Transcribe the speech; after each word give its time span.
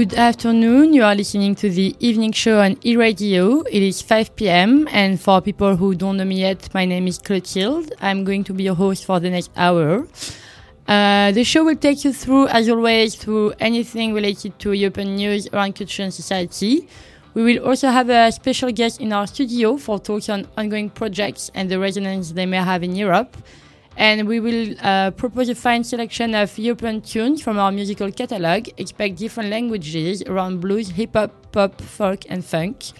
Good 0.00 0.14
afternoon. 0.14 0.94
You 0.94 1.04
are 1.04 1.14
listening 1.14 1.54
to 1.56 1.68
the 1.68 1.94
evening 2.00 2.32
show 2.32 2.62
on 2.62 2.78
e-radio. 2.82 3.60
It 3.64 3.82
is 3.82 4.00
5 4.00 4.34
p.m. 4.34 4.88
And 4.90 5.20
for 5.20 5.42
people 5.42 5.76
who 5.76 5.94
don't 5.94 6.16
know 6.16 6.24
me 6.24 6.36
yet, 6.40 6.72
my 6.72 6.86
name 6.86 7.06
is 7.06 7.18
Clotilde. 7.18 7.92
I'm 8.00 8.24
going 8.24 8.42
to 8.44 8.54
be 8.54 8.62
your 8.62 8.74
host 8.74 9.04
for 9.04 9.20
the 9.20 9.28
next 9.28 9.50
hour. 9.58 10.08
Uh, 10.88 11.32
the 11.32 11.44
show 11.44 11.64
will 11.64 11.76
take 11.76 12.02
you 12.02 12.14
through, 12.14 12.48
as 12.48 12.70
always, 12.70 13.14
through 13.14 13.52
anything 13.60 14.14
related 14.14 14.58
to 14.60 14.72
European 14.72 15.16
news 15.16 15.48
around 15.52 15.74
culture 15.74 16.02
and 16.02 16.14
society. 16.14 16.88
We 17.34 17.42
will 17.42 17.68
also 17.68 17.90
have 17.90 18.08
a 18.08 18.32
special 18.32 18.72
guest 18.72 19.02
in 19.02 19.12
our 19.12 19.26
studio 19.26 19.76
for 19.76 19.98
talks 19.98 20.30
on 20.30 20.48
ongoing 20.56 20.88
projects 20.88 21.50
and 21.54 21.70
the 21.70 21.78
resonance 21.78 22.32
they 22.32 22.46
may 22.46 22.56
have 22.56 22.82
in 22.82 22.96
Europe 22.96 23.36
and 24.00 24.26
we 24.26 24.40
will 24.40 24.74
uh, 24.80 25.10
propose 25.10 25.50
a 25.50 25.54
fine 25.54 25.84
selection 25.84 26.34
of 26.34 26.56
European 26.58 27.02
tunes 27.02 27.42
from 27.42 27.58
our 27.58 27.70
musical 27.70 28.10
catalog. 28.10 28.66
Expect 28.78 29.16
different 29.16 29.50
languages 29.50 30.22
around 30.22 30.62
blues, 30.62 30.88
hip 30.88 31.12
hop, 31.12 31.30
pop, 31.52 31.78
folk, 31.82 32.20
and 32.30 32.42
funk. 32.42 32.92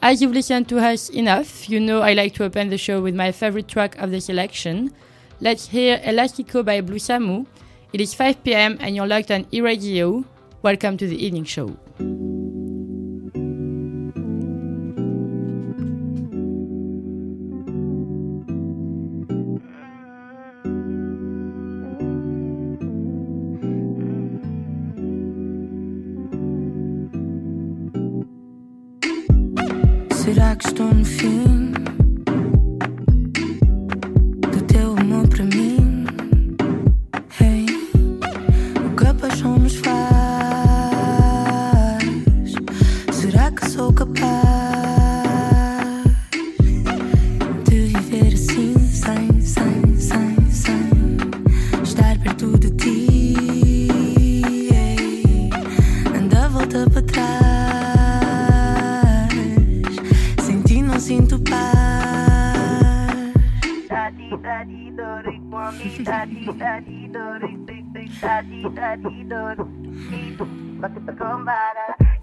As 0.00 0.22
you've 0.22 0.32
listened 0.32 0.70
to 0.70 0.78
us 0.78 1.10
enough, 1.10 1.68
you 1.68 1.78
know 1.78 2.00
I 2.00 2.14
like 2.14 2.32
to 2.36 2.44
open 2.44 2.70
the 2.70 2.78
show 2.78 3.02
with 3.02 3.14
my 3.14 3.30
favorite 3.30 3.68
track 3.68 3.98
of 3.98 4.10
the 4.10 4.22
selection. 4.22 4.94
Let's 5.42 5.68
hear 5.68 5.98
Elastico 5.98 6.64
by 6.64 6.80
Blue 6.80 6.96
Samu. 6.96 7.46
It 7.92 8.00
is 8.00 8.14
5 8.14 8.42
pm 8.42 8.78
and 8.80 8.96
you're 8.96 9.06
locked 9.06 9.30
on 9.30 9.46
e-radio. 9.52 10.24
Welcome 10.62 10.96
to 10.96 11.06
the 11.06 11.22
evening 11.22 11.44
show. 11.44 11.76
Será 30.22 30.54
que 30.54 30.68
estou 30.68 30.94
no 30.94 31.04
fim 31.04 31.51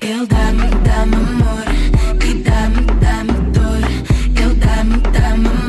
Ele 0.01 0.25
dá-me, 0.27 0.67
dá-me 0.85 1.15
amor 1.15 1.65
e 2.23 2.33
dá-me, 2.41 2.85
dá-me 3.01 3.51
dor. 3.51 3.83
Ele 4.41 4.55
dá-me, 4.55 4.97
dá-me 5.11 5.47
amor, 5.47 5.68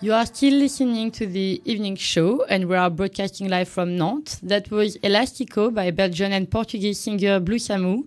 You 0.00 0.14
are 0.14 0.24
still 0.24 0.54
listening 0.54 1.10
to 1.10 1.26
the 1.26 1.60
evening 1.66 1.96
show, 1.96 2.44
and 2.44 2.66
we 2.66 2.76
are 2.76 2.88
broadcasting 2.88 3.50
live 3.50 3.68
from 3.68 3.98
Nantes. 3.98 4.36
That 4.42 4.70
was 4.70 4.96
Elastico 4.98 5.74
by 5.74 5.90
Belgian 5.90 6.32
and 6.32 6.50
Portuguese 6.50 6.98
singer 6.98 7.38
Blue 7.40 7.58
Samu. 7.58 8.04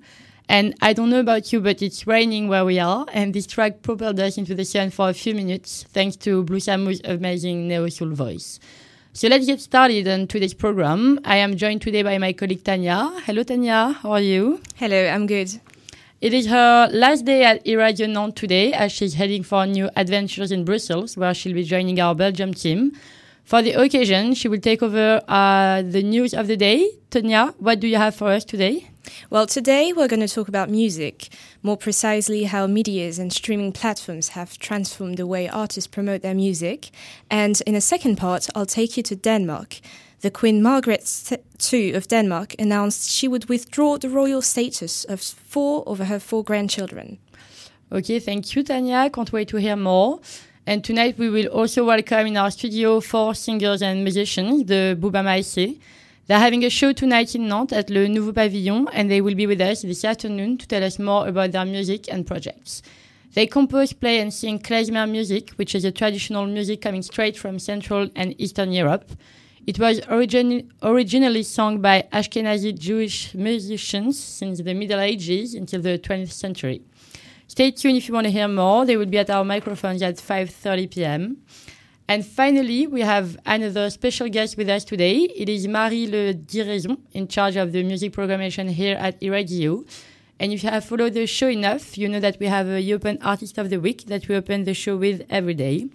And 0.50 0.74
I 0.81 0.94
don't 0.94 1.12
know 1.12 1.19
about 1.19 1.53
you, 1.53 1.62
but 1.62 1.84
it's 1.84 2.08
raining 2.08 2.47
where 2.47 2.66
we 2.66 2.80
are, 2.80 3.06
and 3.13 3.36
this 3.36 3.45
track 3.45 3.83
propelled 3.83 4.19
us 4.19 4.39
into 4.39 4.56
the 4.56 4.66
sun 4.66 4.89
for 4.89 5.10
a 5.10 5.13
few 5.13 5.36
minutes, 5.36 5.83
thanks 5.89 6.16
to 6.18 6.44
Blue 6.44 6.57
Samu's 6.57 7.01
amazing 7.04 7.68
neo 7.68 7.88
soul 7.89 8.10
voice. 8.10 8.60
So 9.15 9.27
let's 9.27 9.45
get 9.45 9.62
started 9.62 10.07
on 10.07 10.25
today's 10.25 10.56
program. 10.56 11.19
I 11.24 11.38
am 11.38 11.56
joined 11.56 11.83
today 11.83 12.01
by 12.01 12.18
my 12.18 12.33
colleague 12.33 12.63
Tanya. 12.63 13.12
Hello, 13.27 13.44
Tanya. 13.44 13.92
How 14.01 14.13
are 14.13 14.19
you? 14.19 14.60
Hello, 14.77 15.07
I'm 15.07 15.27
good. 15.27 15.51
It 16.19 16.33
is 16.33 16.48
her 16.48 16.89
last 16.92 17.24
day 17.24 17.44
at 17.44 17.63
Iradio 17.63 18.10
Nantes 18.10 18.42
today 18.42 18.74
as 18.74 18.92
she's 18.92 19.13
heading 19.13 19.44
for 19.44 19.68
new 19.68 19.88
adventures 19.95 20.51
in 20.51 20.65
Brussels, 20.65 21.15
where 21.15 21.31
she'll 21.36 21.54
be 21.54 21.63
joining 21.63 22.00
our 22.00 22.15
Belgium 22.15 22.56
team. 22.56 22.94
For 23.44 23.62
the 23.62 23.74
occasion, 23.74 24.33
she 24.33 24.48
will 24.48 24.60
take 24.60 24.81
over 24.81 25.21
uh, 25.27 25.83
the 25.83 26.01
news 26.01 26.33
of 26.33 26.48
the 26.48 26.57
day. 26.57 26.89
Tanya, 27.12 27.54
what 27.59 27.80
do 27.80 27.88
you 27.88 27.98
have 27.98 28.16
for 28.16 28.30
us 28.30 28.44
today? 28.44 28.89
Well, 29.30 29.48
today 29.48 29.92
we're 29.94 30.08
going 30.08 30.26
to 30.26 30.34
talk 30.34 30.48
about 30.48 30.70
music, 30.70 31.30
more 31.62 31.78
precisely 31.78 32.46
how 32.46 32.68
medias 32.68 33.20
and 33.20 33.34
streaming 33.34 33.72
platforms 33.72 34.30
have 34.30 34.58
transformed 34.58 35.18
the 35.18 35.28
way 35.28 35.50
artists 35.50 35.88
promote 35.88 36.22
their 36.22 36.34
music. 36.34 36.90
And 37.30 37.62
in 37.68 37.76
a 37.76 37.82
second 37.82 38.16
part, 38.18 38.48
I'll 38.56 38.66
take 38.66 38.96
you 38.96 39.04
to 39.04 39.16
Denmark. 39.16 39.80
The 40.22 40.32
Queen 40.32 40.62
Margaret 40.62 41.04
II 41.74 41.94
of 41.94 42.08
Denmark 42.08 42.56
announced 42.58 43.12
she 43.12 43.28
would 43.28 43.50
withdraw 43.50 43.98
the 43.98 44.10
royal 44.10 44.42
status 44.42 45.04
of 45.04 45.20
four 45.22 45.84
of 45.86 46.00
her 46.00 46.20
four 46.20 46.44
grandchildren. 46.44 47.18
Okay, 47.92 48.20
thank 48.20 48.56
you, 48.56 48.64
Tanya. 48.64 49.10
Can't 49.10 49.34
wait 49.34 49.50
to 49.50 49.58
hear 49.58 49.76
more. 49.76 50.22
And 50.66 50.82
tonight 50.82 51.18
we 51.18 51.30
will 51.30 51.48
also 51.48 51.84
welcome 51.84 52.28
in 52.28 52.38
our 52.38 52.52
studio 52.52 53.02
four 53.02 53.36
singers 53.36 53.82
and 53.82 54.02
musicians, 54.04 54.64
the 54.66 54.96
Bouba 54.98 55.22
Maïsé. 55.22 55.78
They're 56.25 56.40
having 56.40 56.64
a 56.64 56.70
show 56.70 56.94
tonight 56.94 57.36
in 57.36 57.50
Nantes 57.50 57.78
at 57.78 57.90
Le 57.90 58.08
Nouveau 58.08 58.31
Pavillon, 58.31 58.88
and 58.94 59.12
they 59.12 59.20
will 59.20 59.36
be 59.36 59.46
with 59.46 59.60
us 59.60 59.81
this 59.81 60.06
afternoon 60.06 60.58
to 60.60 60.66
tell 60.66 60.81
us 60.81 60.98
more 60.98 61.28
about 61.28 61.52
their 61.52 61.66
music 61.66 62.08
and 62.10 62.25
projects. 62.25 62.81
They 63.34 63.46
compose, 63.46 63.92
play, 63.92 64.22
and 64.22 64.34
sing 64.34 64.60
klezmer 64.60 65.10
music, 65.10 65.50
which 65.58 65.75
is 65.75 65.84
a 65.84 65.92
traditional 65.92 66.46
music 66.46 66.81
coming 66.81 67.02
straight 67.02 67.36
from 67.36 67.60
Central 67.60 68.10
and 68.16 68.40
Eastern 68.40 68.72
Europe. 68.72 69.12
It 69.68 69.80
was 69.80 70.00
origin 70.08 70.72
originally 70.81 71.44
sung 71.44 71.81
by 71.81 72.08
Ashkenazi 72.14 72.80
Jewish 72.80 73.34
musicians 73.34 74.18
since 74.18 74.62
the 74.62 74.74
Middle 74.74 75.02
Ages 75.02 75.56
until 75.56 75.81
the 75.81 76.00
20th 76.00 76.31
century. 76.31 76.84
Stay 77.48 77.72
tuned 77.72 77.98
if 77.98 78.08
you 78.08 78.14
want 78.14 78.28
to 78.28 78.31
hear 78.31 78.48
more. 78.48 78.86
They 78.86 78.96
will 78.96 79.08
be 79.08 79.18
at 79.18 79.30
our 79.30 79.44
microphones 79.44 80.02
at 80.02 80.16
5:30 80.16 80.90
p.m. 80.90 81.38
And 82.08 82.26
finally, 82.26 82.86
we 82.86 83.02
have 83.02 83.38
another 83.46 83.90
special 83.90 84.28
guest 84.28 84.58
with 84.58 84.68
us 84.68 84.84
today. 84.84 85.20
It 85.36 85.48
is 85.48 85.68
Marie 85.68 86.06
Le 86.06 86.34
Diraison, 86.34 86.98
in 87.14 87.30
charge 87.30 87.56
of 87.56 87.72
the 87.72 87.82
music 87.82 88.12
programmation 88.12 88.70
here 88.70 88.98
at 88.98 89.20
Iradio. 89.22 89.86
And 90.38 90.52
if 90.52 90.64
you 90.64 90.70
have 90.70 90.84
followed 90.84 91.14
the 91.14 91.26
show 91.26 91.48
enough, 91.48 91.98
you 91.98 92.10
know 92.10 92.20
that 92.20 92.38
we 92.42 92.48
have 92.48 92.68
a 92.68 92.82
European 92.82 93.20
Artist 93.22 93.58
of 93.58 93.70
the 93.70 93.78
Week 93.78 94.06
that 94.08 94.28
we 94.28 94.36
open 94.36 94.66
the 94.66 94.74
show 94.74 94.98
with 94.98 95.22
every 95.30 95.54
day. 95.54 95.88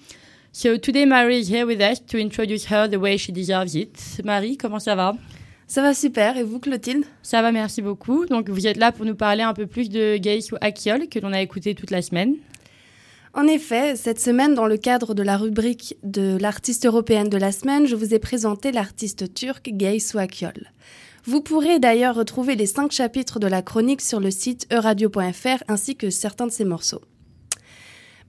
So 0.50 0.78
today, 0.78 1.04
Marie 1.04 1.40
is 1.40 1.48
here 1.48 1.66
with 1.66 1.82
us 1.82 1.98
to 1.98 2.18
introduce 2.18 2.64
her 2.66 2.88
the 2.88 2.98
way 2.98 3.18
she 3.18 3.30
deserves 3.30 3.74
it. 3.74 4.22
Marie, 4.24 4.56
comment 4.56 4.80
ça 4.80 4.94
va 4.94 5.14
Ça 5.66 5.82
va 5.82 5.92
super, 5.92 6.38
et 6.38 6.42
vous 6.42 6.58
Clotilde 6.58 7.04
Ça 7.22 7.42
va, 7.42 7.52
merci 7.52 7.82
beaucoup. 7.82 8.24
Donc 8.24 8.48
vous 8.48 8.66
êtes 8.66 8.78
là 8.78 8.92
pour 8.92 9.04
nous 9.04 9.14
parler 9.14 9.42
un 9.42 9.52
peu 9.52 9.66
plus 9.66 9.90
de 9.90 10.16
Gaïs 10.16 10.50
ou 10.52 10.56
Akiol, 10.62 11.08
que 11.08 11.18
l'on 11.18 11.34
a 11.34 11.42
écouté 11.42 11.74
toute 11.74 11.90
la 11.90 12.00
semaine. 12.00 12.36
En 13.34 13.46
effet, 13.46 13.94
cette 13.96 14.20
semaine, 14.20 14.54
dans 14.54 14.66
le 14.66 14.76
cadre 14.76 15.14
de 15.14 15.22
la 15.22 15.36
rubrique 15.36 15.96
de 16.02 16.38
l'artiste 16.40 16.86
européenne 16.86 17.28
de 17.28 17.36
la 17.36 17.52
semaine, 17.52 17.86
je 17.86 17.94
vous 17.94 18.14
ai 18.14 18.18
présenté 18.18 18.72
l'artiste 18.72 19.34
turc 19.34 19.68
Gay 19.68 19.98
Suakyol. 19.98 20.72
Vous 21.24 21.42
pourrez 21.42 21.78
d'ailleurs 21.78 22.14
retrouver 22.14 22.56
les 22.56 22.66
cinq 22.66 22.90
chapitres 22.90 23.38
de 23.38 23.46
la 23.46 23.60
chronique 23.60 24.00
sur 24.00 24.18
le 24.18 24.30
site 24.30 24.66
euradio.fr 24.72 25.62
ainsi 25.68 25.94
que 25.94 26.08
certains 26.08 26.46
de 26.46 26.52
ses 26.52 26.64
morceaux. 26.64 27.02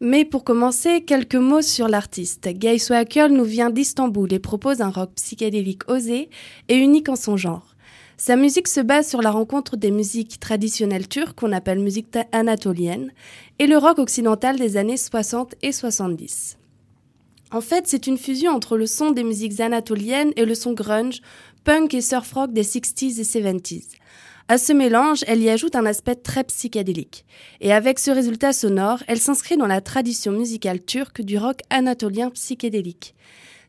Mais 0.01 0.25
pour 0.25 0.43
commencer, 0.43 1.01
quelques 1.01 1.35
mots 1.35 1.61
sur 1.61 1.87
l'artiste. 1.87 2.49
Gay 2.49 2.77
Suakyol 2.77 3.31
nous 3.31 3.43
vient 3.43 3.69
d'Istanbul 3.69 4.31
et 4.33 4.39
propose 4.39 4.81
un 4.81 4.89
rock 4.89 5.11
psychédélique 5.15 5.89
osé 5.89 6.29
et 6.67 6.75
unique 6.75 7.09
en 7.09 7.15
son 7.15 7.37
genre. 7.37 7.75
Sa 8.19 8.35
musique 8.35 8.67
se 8.67 8.81
base 8.81 9.07
sur 9.07 9.21
la 9.21 9.31
rencontre 9.31 9.77
des 9.77 9.91
musiques 9.91 10.41
traditionnelles 10.41 11.07
turques 11.07 11.39
qu'on 11.39 11.53
appelle 11.53 11.79
musique 11.79 12.17
anatolienne 12.33 13.13
et 13.59 13.65
le 13.65 13.77
rock 13.77 13.97
occidental 13.97 14.57
des 14.57 14.75
années 14.75 14.97
60 14.97 15.55
et 15.61 15.71
70. 15.71 16.57
En 17.53 17.61
fait, 17.61 17.87
c'est 17.87 18.07
une 18.07 18.17
fusion 18.17 18.51
entre 18.51 18.75
le 18.75 18.87
son 18.87 19.11
des 19.11 19.23
musiques 19.23 19.61
anatoliennes 19.61 20.33
et 20.35 20.43
le 20.43 20.53
son 20.53 20.73
grunge, 20.73 21.21
punk 21.63 21.93
et 21.93 22.01
surf 22.01 22.33
rock 22.33 22.51
des 22.51 22.63
60s 22.63 23.21
et 23.21 23.23
70s. 23.23 23.85
À 24.49 24.57
ce 24.57 24.73
mélange, 24.73 25.23
elle 25.25 25.41
y 25.41 25.49
ajoute 25.49 25.77
un 25.77 25.85
aspect 25.85 26.15
très 26.15 26.43
psychédélique. 26.43 27.23
Et 27.61 27.71
avec 27.71 27.99
ce 27.99 28.11
résultat 28.11 28.51
sonore, 28.51 29.01
elle 29.07 29.21
s'inscrit 29.21 29.55
dans 29.55 29.65
la 29.65 29.79
tradition 29.79 30.33
musicale 30.33 30.83
turque 30.83 31.21
du 31.21 31.37
rock 31.37 31.61
anatolien 31.69 32.31
psychédélique. 32.31 33.15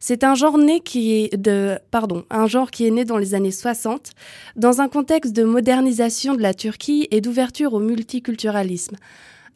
C'est 0.02 0.25
un 0.25 0.35
genre 0.35 0.56
né 0.56 0.81
qui 0.81 1.12
est 1.12 1.37
de, 1.37 1.79
pardon, 1.91 2.25
un 2.31 2.47
genre 2.47 2.70
qui 2.70 2.87
est 2.87 2.91
né 2.91 3.05
dans 3.05 3.19
les 3.19 3.35
années 3.35 3.50
60, 3.50 4.12
dans 4.56 4.81
un 4.81 4.88
contexte 4.88 5.35
de 5.35 5.44
modernisation 5.44 6.35
de 6.35 6.41
la 6.41 6.55
Turquie 6.55 7.06
et 7.11 7.20
d'ouverture 7.20 7.75
au 7.75 7.81
multiculturalisme. 7.81 8.97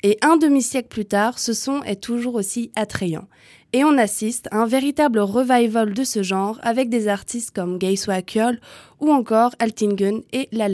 Et 0.02 0.18
un 0.20 0.36
demi-siècle 0.36 0.88
plus 0.88 1.06
tard, 1.06 1.38
ce 1.38 1.54
son 1.54 1.82
est 1.84 2.02
toujours 2.02 2.34
aussi 2.34 2.70
attrayant. 2.76 3.26
Et 3.72 3.84
on 3.84 3.96
assiste 3.96 4.48
à 4.50 4.58
un 4.58 4.66
véritable 4.66 5.18
revival 5.18 5.94
de 5.94 6.04
ce 6.04 6.22
genre 6.22 6.60
avec 6.62 6.90
des 6.90 7.08
artistes 7.08 7.50
comme 7.50 7.78
Gay 7.78 7.96
Swakyol 7.96 8.60
ou 9.00 9.10
encore 9.10 9.54
Altingen 9.58 10.22
et 10.34 10.48
La 10.52 10.68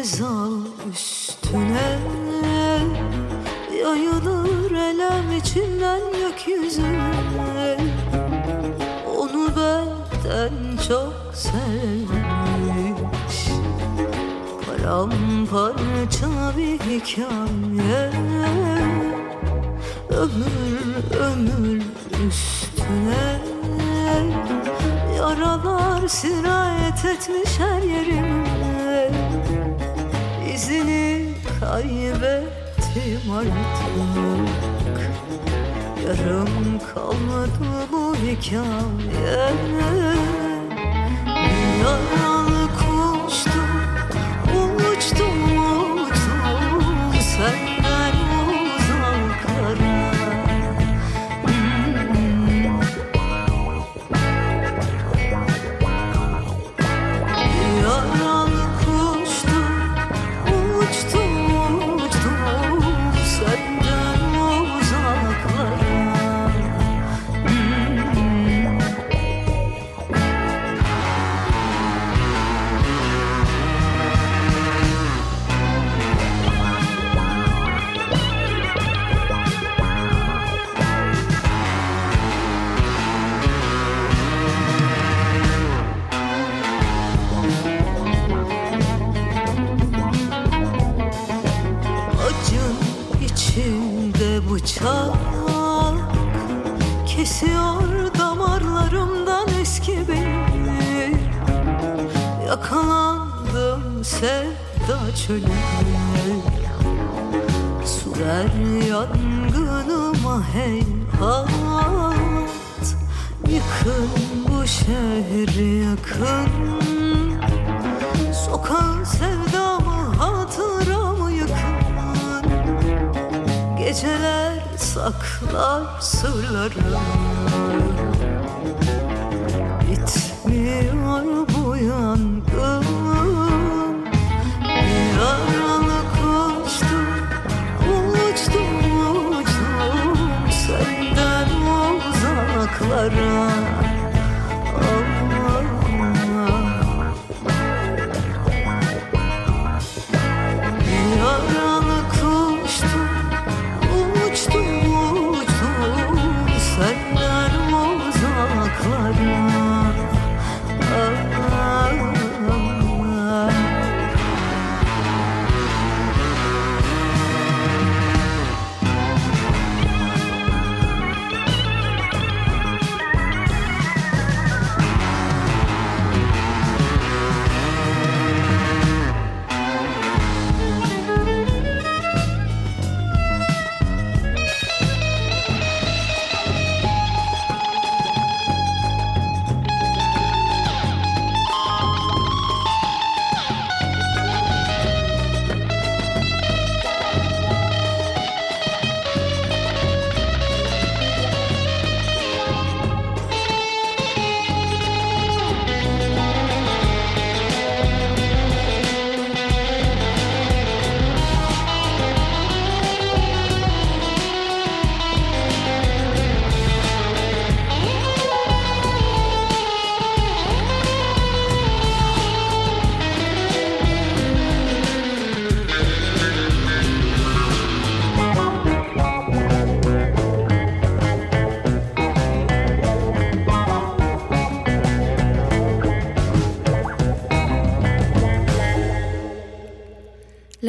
Fezal 0.00 0.52
üstüne 0.92 1.98
Yayılır 3.82 4.70
elem 4.70 5.38
içinden 5.38 6.00
gökyüzüne. 6.12 7.76
Onu 9.18 9.48
benden 9.56 10.76
çok 10.88 11.14
sevmiş. 11.34 12.18
Paramparça 14.66 16.28
bir 16.56 16.80
hikaye 16.80 17.59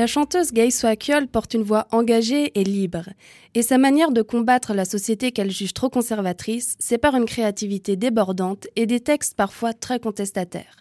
La 0.02 0.08
chanteuse 0.08 0.52
Gay 0.52 0.72
Swakiol 0.72 1.28
porte 1.28 1.54
une 1.54 1.62
voix 1.62 1.86
engagée 1.92 2.52
et 2.60 2.64
libre, 2.64 3.10
et 3.54 3.62
sa 3.62 3.78
manière 3.78 4.10
de 4.10 4.24
combattre 4.24 4.74
la 4.74 4.84
société 4.84 5.32
qu'elle 5.32 5.52
juge 5.52 5.76
trop 5.76 5.92
conservatrice, 5.92 6.76
c'est 6.80 6.98
par 6.98 7.16
une 7.16 7.26
créativité 7.26 7.96
débordante 7.98 8.66
et 8.76 8.88
des 8.88 9.00
textes 9.00 9.36
parfois 9.36 9.74
très 9.74 10.00
contestataires. 10.00 10.78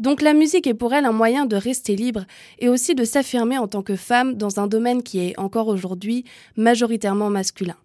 Donc 0.00 0.20
la 0.20 0.34
musique 0.34 0.66
est 0.66 0.74
pour 0.74 0.92
elle 0.92 1.04
un 1.04 1.12
moyen 1.12 1.46
de 1.46 1.54
rester 1.54 1.94
libre 1.94 2.24
et 2.58 2.68
aussi 2.68 2.96
de 2.96 3.04
s'affirmer 3.04 3.56
en 3.56 3.68
tant 3.68 3.82
que 3.82 3.94
femme 3.94 4.34
dans 4.34 4.58
un 4.58 4.66
domaine 4.66 5.04
qui 5.04 5.20
est 5.20 5.38
encore 5.38 5.68
aujourd'hui 5.68 6.24
majoritairement 6.56 7.30
masculin. 7.30 7.76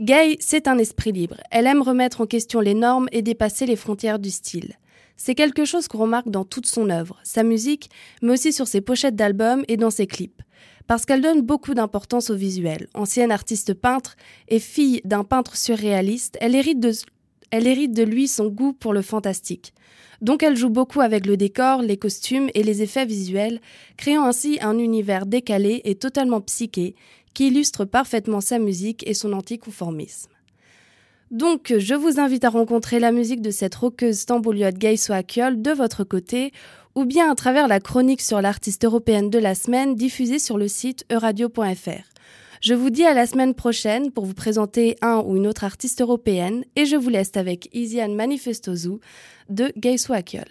Gay, 0.00 0.38
c'est 0.40 0.66
un 0.66 0.78
esprit 0.78 1.12
libre. 1.12 1.36
Elle 1.50 1.66
aime 1.66 1.82
remettre 1.82 2.22
en 2.22 2.26
question 2.26 2.60
les 2.60 2.72
normes 2.72 3.10
et 3.12 3.20
dépasser 3.20 3.66
les 3.66 3.76
frontières 3.76 4.18
du 4.18 4.30
style. 4.30 4.78
C'est 5.22 5.34
quelque 5.34 5.66
chose 5.66 5.86
qu'on 5.86 5.98
remarque 5.98 6.30
dans 6.30 6.46
toute 6.46 6.64
son 6.64 6.88
œuvre, 6.88 7.18
sa 7.24 7.42
musique, 7.42 7.90
mais 8.22 8.32
aussi 8.32 8.54
sur 8.54 8.66
ses 8.66 8.80
pochettes 8.80 9.16
d'albums 9.16 9.66
et 9.68 9.76
dans 9.76 9.90
ses 9.90 10.06
clips. 10.06 10.40
Parce 10.86 11.04
qu'elle 11.04 11.20
donne 11.20 11.42
beaucoup 11.42 11.74
d'importance 11.74 12.30
au 12.30 12.34
visuel. 12.34 12.88
Ancienne 12.94 13.30
artiste 13.30 13.74
peintre 13.74 14.16
et 14.48 14.58
fille 14.58 15.02
d'un 15.04 15.22
peintre 15.24 15.58
surréaliste, 15.58 16.38
elle 16.40 16.54
hérite, 16.54 16.80
de, 16.80 16.92
elle 17.50 17.66
hérite 17.66 17.92
de 17.92 18.02
lui 18.02 18.28
son 18.28 18.46
goût 18.46 18.72
pour 18.72 18.94
le 18.94 19.02
fantastique. 19.02 19.74
Donc 20.22 20.42
elle 20.42 20.56
joue 20.56 20.70
beaucoup 20.70 21.02
avec 21.02 21.26
le 21.26 21.36
décor, 21.36 21.82
les 21.82 21.98
costumes 21.98 22.48
et 22.54 22.62
les 22.62 22.80
effets 22.80 23.04
visuels, 23.04 23.60
créant 23.98 24.24
ainsi 24.24 24.56
un 24.62 24.78
univers 24.78 25.26
décalé 25.26 25.82
et 25.84 25.96
totalement 25.96 26.40
psyché 26.40 26.94
qui 27.34 27.48
illustre 27.48 27.84
parfaitement 27.84 28.40
sa 28.40 28.58
musique 28.58 29.06
et 29.06 29.12
son 29.12 29.34
anticonformisme. 29.34 30.30
Donc, 31.30 31.72
je 31.78 31.94
vous 31.94 32.18
invite 32.18 32.44
à 32.44 32.50
rencontrer 32.50 32.98
la 32.98 33.12
musique 33.12 33.40
de 33.40 33.52
cette 33.52 33.76
roqueuse 33.76 34.26
tambouliote 34.26 34.76
Gaiso 34.76 35.12
Akiol 35.12 35.62
de 35.62 35.70
votre 35.70 36.02
côté, 36.02 36.52
ou 36.96 37.04
bien 37.04 37.30
à 37.30 37.36
travers 37.36 37.68
la 37.68 37.78
chronique 37.78 38.20
sur 38.20 38.40
l'artiste 38.40 38.84
européenne 38.84 39.30
de 39.30 39.38
la 39.38 39.54
semaine 39.54 39.94
diffusée 39.94 40.40
sur 40.40 40.58
le 40.58 40.66
site 40.66 41.04
euradio.fr. 41.12 42.02
Je 42.60 42.74
vous 42.74 42.90
dis 42.90 43.04
à 43.04 43.14
la 43.14 43.26
semaine 43.26 43.54
prochaine 43.54 44.10
pour 44.10 44.26
vous 44.26 44.34
présenter 44.34 44.96
un 45.02 45.22
ou 45.24 45.36
une 45.36 45.46
autre 45.46 45.62
artiste 45.62 46.00
européenne, 46.00 46.64
et 46.74 46.84
je 46.84 46.96
vous 46.96 47.10
laisse 47.10 47.36
avec 47.36 47.68
Isiane 47.72 48.16
Manifestozu 48.16 48.98
de 49.48 49.72
Gaiso 49.76 50.12
Akiol. 50.12 50.48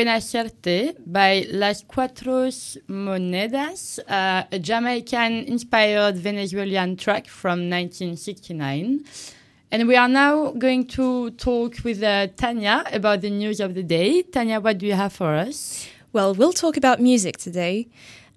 That 0.00 0.06
Buena 0.06 0.20
Suerte 0.22 0.94
by 1.06 1.46
Las 1.50 1.82
Cuatros 1.82 2.78
Monedas, 2.88 3.98
uh, 4.08 4.44
a 4.50 4.58
Jamaican 4.58 5.44
inspired 5.44 6.16
Venezuelan 6.16 6.96
track 6.96 7.26
from 7.26 7.68
1969. 7.68 9.04
And 9.70 9.86
we 9.86 9.96
are 9.96 10.08
now 10.08 10.52
going 10.52 10.86
to 10.86 11.32
talk 11.32 11.84
with 11.84 12.02
uh, 12.02 12.28
Tanya 12.28 12.84
about 12.90 13.20
the 13.20 13.28
news 13.28 13.60
of 13.60 13.74
the 13.74 13.82
day. 13.82 14.22
Tanya, 14.22 14.58
what 14.58 14.78
do 14.78 14.86
you 14.86 14.94
have 14.94 15.12
for 15.12 15.34
us? 15.34 15.86
Well, 16.14 16.34
we'll 16.34 16.54
talk 16.54 16.78
about 16.78 16.98
music 17.00 17.36
today. 17.36 17.88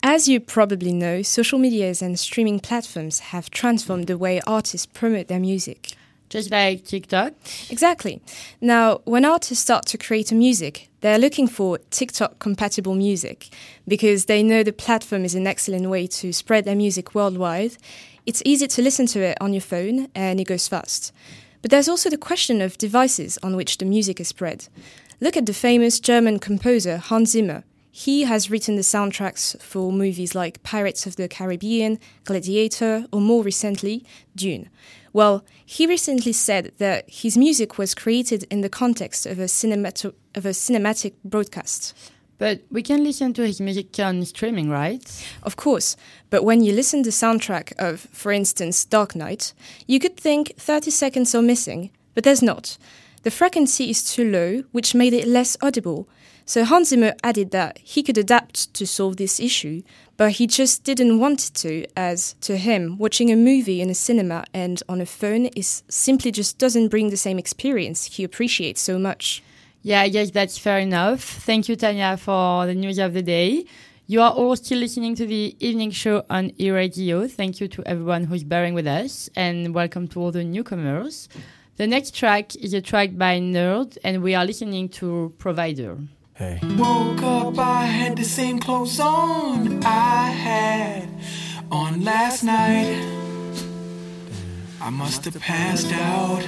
As 0.02 0.28
you 0.28 0.41
probably 0.41 0.91
know, 0.91 1.21
social 1.21 1.60
medias 1.60 2.02
and 2.02 2.19
streaming 2.19 2.60
platforms 2.60 3.19
have 3.32 3.49
transformed 3.49 4.08
the 4.08 4.17
way 4.17 4.41
artists 4.45 4.86
promote 4.86 5.30
their 5.30 5.39
music. 5.39 5.95
Just 6.30 6.50
like 6.52 6.84
TikTok. 6.84 7.34
Exactly. 7.70 8.22
Now, 8.60 9.02
when 9.06 9.24
artists 9.24 9.64
start 9.64 9.86
to 9.88 9.98
create 9.98 10.32
a 10.32 10.36
music, 10.36 10.90
they're 11.02 11.20
looking 11.20 11.48
for 11.48 11.78
TikTok 11.92 12.40
compatible 12.40 12.96
music 12.96 13.50
because 13.88 14.26
they 14.26 14.42
know 14.42 14.64
the 14.64 14.74
platform 14.74 15.26
is 15.26 15.36
an 15.36 15.46
excellent 15.46 15.90
way 15.90 16.08
to 16.08 16.34
spread 16.34 16.66
their 16.66 16.76
music 16.76 17.14
worldwide. 17.14 17.78
It's 18.26 18.42
easy 18.46 18.68
to 18.68 18.82
listen 18.82 19.06
to 19.08 19.22
it 19.22 19.38
on 19.42 19.54
your 19.54 19.62
phone 19.62 20.08
and 20.16 20.40
it 20.40 20.48
goes 20.48 20.68
fast. 20.68 21.12
But 21.62 21.72
there's 21.72 21.90
also 21.90 22.10
the 22.10 22.18
question 22.18 22.62
of 22.62 22.78
devices 22.78 23.38
on 23.44 23.56
which 23.56 23.78
the 23.78 23.86
music 23.86 24.20
is 24.20 24.30
spread. 24.30 24.68
Look 25.22 25.38
at 25.38 25.46
the 25.46 25.54
famous 25.54 26.00
German 26.00 26.40
composer 26.40 26.98
Hans 26.98 27.32
Zimmer. 27.32 27.64
He 27.96 28.24
has 28.24 28.50
written 28.50 28.76
the 28.76 28.82
soundtracks 28.82 29.62
for 29.62 29.92
movies 29.92 30.34
like 30.34 30.64
Pirates 30.64 31.06
of 31.06 31.16
the 31.16 31.28
Caribbean, 31.28 32.00
Gladiator, 32.24 33.06
or 33.14 33.22
more 33.22 33.44
recently, 33.44 34.04
Dune. 34.36 34.68
Well, 35.14 35.46
he 35.64 35.86
recently 35.86 36.34
said 36.34 36.72
that 36.80 37.08
his 37.08 37.38
music 37.38 37.78
was 37.78 37.94
created 37.94 38.48
in 38.50 38.62
the 38.62 38.68
context 38.68 39.28
of 39.28 39.38
a, 39.38 39.44
of 39.44 40.46
a 40.48 40.56
cinematic 40.56 41.14
broadcast. 41.24 41.94
But 42.40 42.64
we 42.72 42.82
can 42.82 43.04
listen 43.04 43.32
to 43.36 43.46
his 43.46 43.62
music 43.62 44.00
on 44.00 44.26
streaming, 44.26 44.72
right? 44.72 45.04
Of 45.44 45.56
course, 45.56 45.96
but 46.32 46.44
when 46.44 46.64
you 46.64 46.74
listen 46.74 47.04
to 47.04 47.12
the 47.12 47.16
soundtrack 47.16 47.74
of, 47.78 48.00
for 48.12 48.32
instance, 48.32 48.86
Dark 48.86 49.16
Knight, 49.16 49.54
you 49.86 50.00
could 50.00 50.18
think 50.18 50.56
30 50.58 50.90
seconds 50.90 51.36
are 51.36 51.44
missing, 51.44 51.92
but 52.16 52.24
there's 52.24 52.42
not. 52.42 52.76
The 53.22 53.30
frequency 53.30 53.92
is 53.92 54.04
too 54.04 54.28
low, 54.28 54.64
which 54.72 54.96
made 54.96 55.14
it 55.14 55.28
less 55.28 55.56
audible. 55.62 56.08
So 56.46 56.66
Hans 56.66 56.90
Zimmer 56.90 57.14
added 57.24 57.52
that 57.52 57.78
he 57.78 58.04
could 58.04 58.18
adapt 58.18 58.74
to 58.74 58.86
solve 58.86 59.16
this 59.16 59.40
issue, 59.40 59.82
but 60.18 60.34
he 60.34 60.46
just 60.46 60.84
didn't 60.84 61.20
want 61.20 61.54
to, 61.56 61.86
as 61.96 62.36
to 62.42 62.58
him, 62.58 62.98
watching 62.98 63.32
a 63.32 63.38
movie 63.38 63.80
in 63.80 63.90
a 63.90 63.96
cinema 63.96 64.44
and 64.54 64.84
on 64.90 65.00
a 65.00 65.06
phone 65.06 65.46
is 65.56 65.84
simply 65.88 66.32
just 66.32 66.58
doesn't 66.58 66.90
bring 66.90 67.10
the 67.10 67.18
same 67.18 67.40
experience 67.40 68.06
he 68.06 68.26
appreciates 68.26 68.82
so 68.82 69.00
much. 69.00 69.42
Yeah, 69.84 70.02
I 70.02 70.10
guess 70.10 70.32
that's 70.32 70.58
fair 70.58 70.80
enough. 70.80 71.22
Thank 71.22 71.70
you, 71.70 71.78
Tanya, 71.78 72.18
for 72.18 72.66
the 72.66 72.76
news 72.76 73.00
of 73.00 73.14
the 73.14 73.22
day. 73.22 73.66
You 74.06 74.22
are 74.22 74.32
all 74.32 74.58
still 74.58 74.80
listening 74.80 75.16
to 75.16 75.26
the 75.26 75.56
evening 75.62 75.92
show 75.92 76.26
on 76.30 76.52
e-radio. 76.60 77.26
Thank 77.26 77.62
you 77.62 77.70
to 77.70 77.84
everyone 77.86 78.26
who's 78.26 78.44
bearing 78.44 78.74
with 78.74 78.86
us, 78.86 79.30
and 79.38 79.74
welcome 79.74 80.10
to 80.10 80.20
all 80.20 80.32
the 80.32 80.44
newcomers. 80.44 81.30
The 81.78 81.88
next 81.88 82.14
track 82.16 82.54
is 82.58 82.74
a 82.74 82.82
track 82.82 83.18
by 83.18 83.40
Nerd, 83.40 83.98
and 84.04 84.22
we 84.22 84.36
are 84.36 84.46
listening 84.46 84.90
to 84.90 85.34
Provider. 85.38 85.98
Hey. 86.36 86.60
Woke 86.80 87.22
up, 87.22 87.60
I 87.60 87.86
had 87.86 88.17
the 88.17 88.24
same 88.24 88.58
clothes 88.58 89.00
on 89.00 89.84
I 89.84 90.32
had 90.32 91.08
on 91.72 92.04
last 92.04 92.43
night. 92.43 93.00
I 94.82 94.89
must 94.89 95.26
have 95.26 95.39
passed 95.39 95.93
out. 95.93 96.41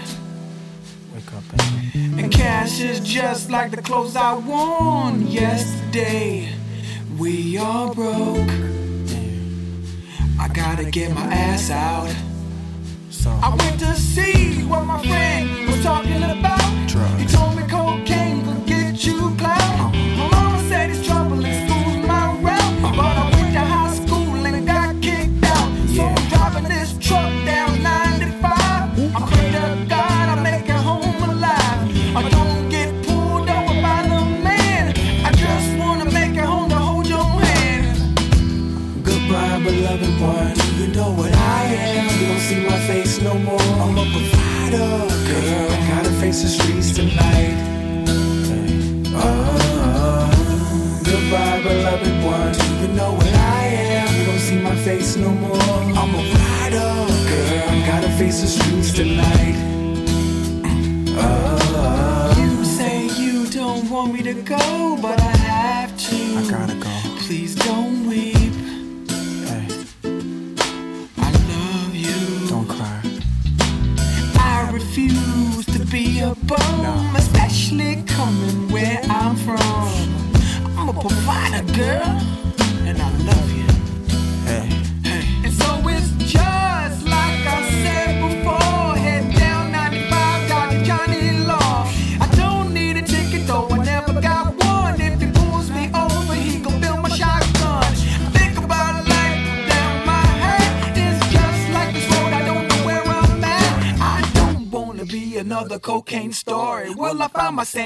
Wake 1.14 1.32
up 1.34 1.44
and 1.54 2.20
And 2.20 2.32
cash 2.32 2.82
is 2.82 3.00
just 3.00 3.52
like 3.52 3.70
the 3.70 3.82
clothes 3.82 4.16
I 4.16 4.34
worn 4.34 5.28
yesterday. 5.28 6.50
We 7.20 7.60
are 7.60 7.94
broke. 7.94 8.50
I 10.40 10.48
gotta 10.48 10.90
get 10.90 11.14
my 11.14 11.26
ass 11.32 11.70
out. 11.70 12.12
so 13.12 13.30
I 13.30 13.56
went 13.56 13.80
to 13.82 13.94
see 13.94 14.64
what 14.64 14.84
my 14.84 15.00
friend 15.06 15.68
was 15.68 15.84
talking 15.84 16.24
about. 16.24 16.62
He 17.20 17.26
told 17.28 17.56
me 17.56 17.62
cocaine 17.68 18.44
could 18.44 18.66
get 18.66 19.06
you 19.06 19.36
clout. 19.38 19.55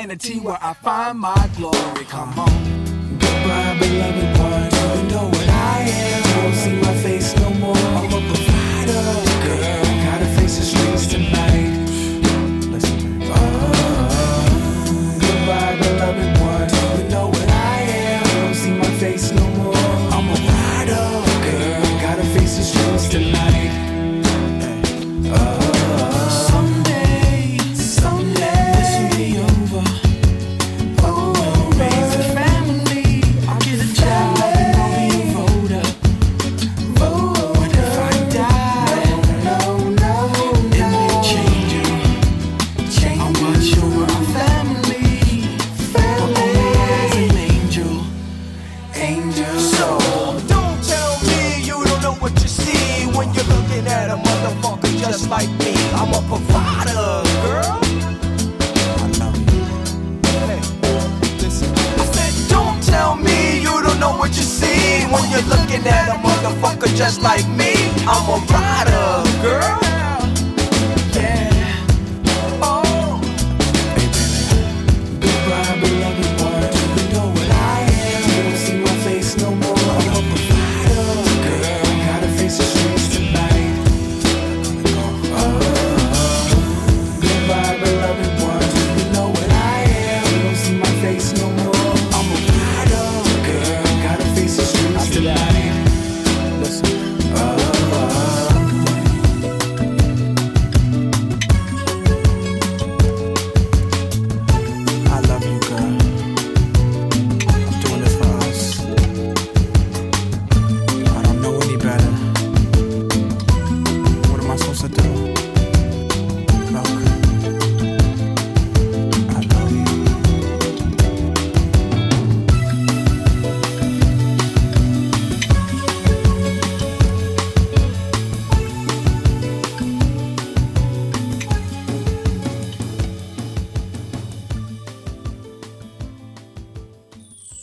Sanity 0.10 0.40
where 0.40 0.58
I 0.62 0.74
find 0.74 1.20
my 1.20 1.50
glory? 1.56 2.06
Come 2.06 2.40
on. 2.40 2.49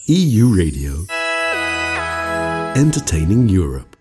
EU 0.08 0.54
Radio. 0.54 1.04
Entertaining 2.76 3.48
Europe. 3.48 3.95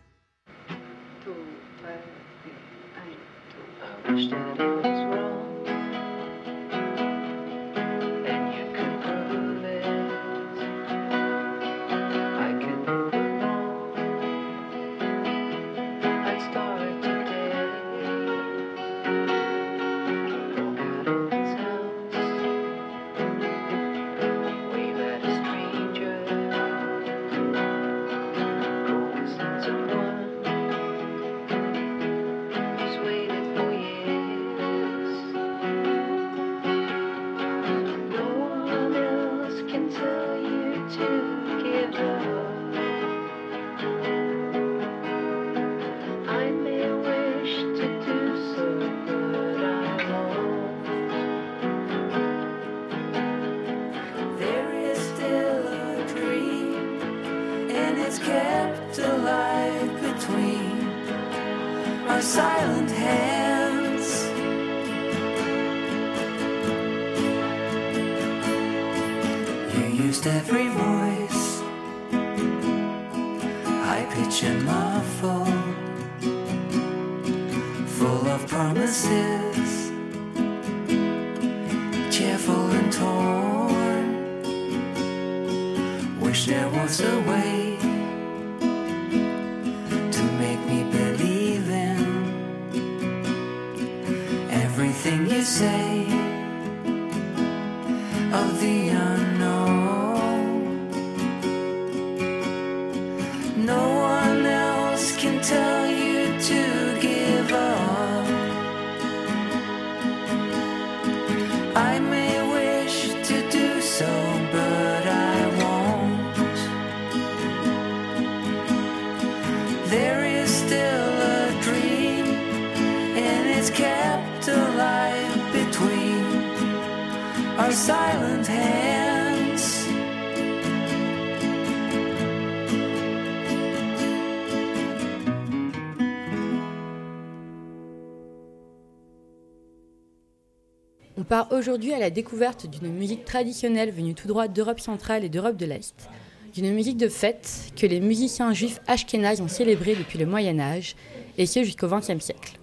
Part 141.26 141.52
aujourd'hui 141.52 141.94
à 141.94 142.00
la 142.00 142.10
découverte 142.10 142.68
d'une 142.68 142.94
musique 142.94 143.26
traditionnelle 143.26 143.92
venue 143.92 144.14
tout 144.14 144.28
droit 144.28 144.48
d'Europe 144.48 144.80
centrale 144.80 145.26
et 145.26 145.30
d'Europe 145.30 145.58
de 145.58 145.66
l'Est, 145.66 146.08
d'une 146.54 146.74
musique 146.74 146.98
de 146.98 147.10
fête 147.10 147.72
que 147.76 147.86
les 147.86 148.00
musiciens 148.00 148.54
juifs 148.54 148.80
ashkénazes 148.88 149.42
ont 149.42 149.50
célébrée 149.50 149.96
depuis 149.96 150.18
le 150.18 150.26
Moyen 150.26 150.60
Âge, 150.60 150.96
et 151.38 151.46
ce 151.46 151.64
jusqu'au 151.64 151.88
XXe 151.88 152.24
siècle. 152.24 152.58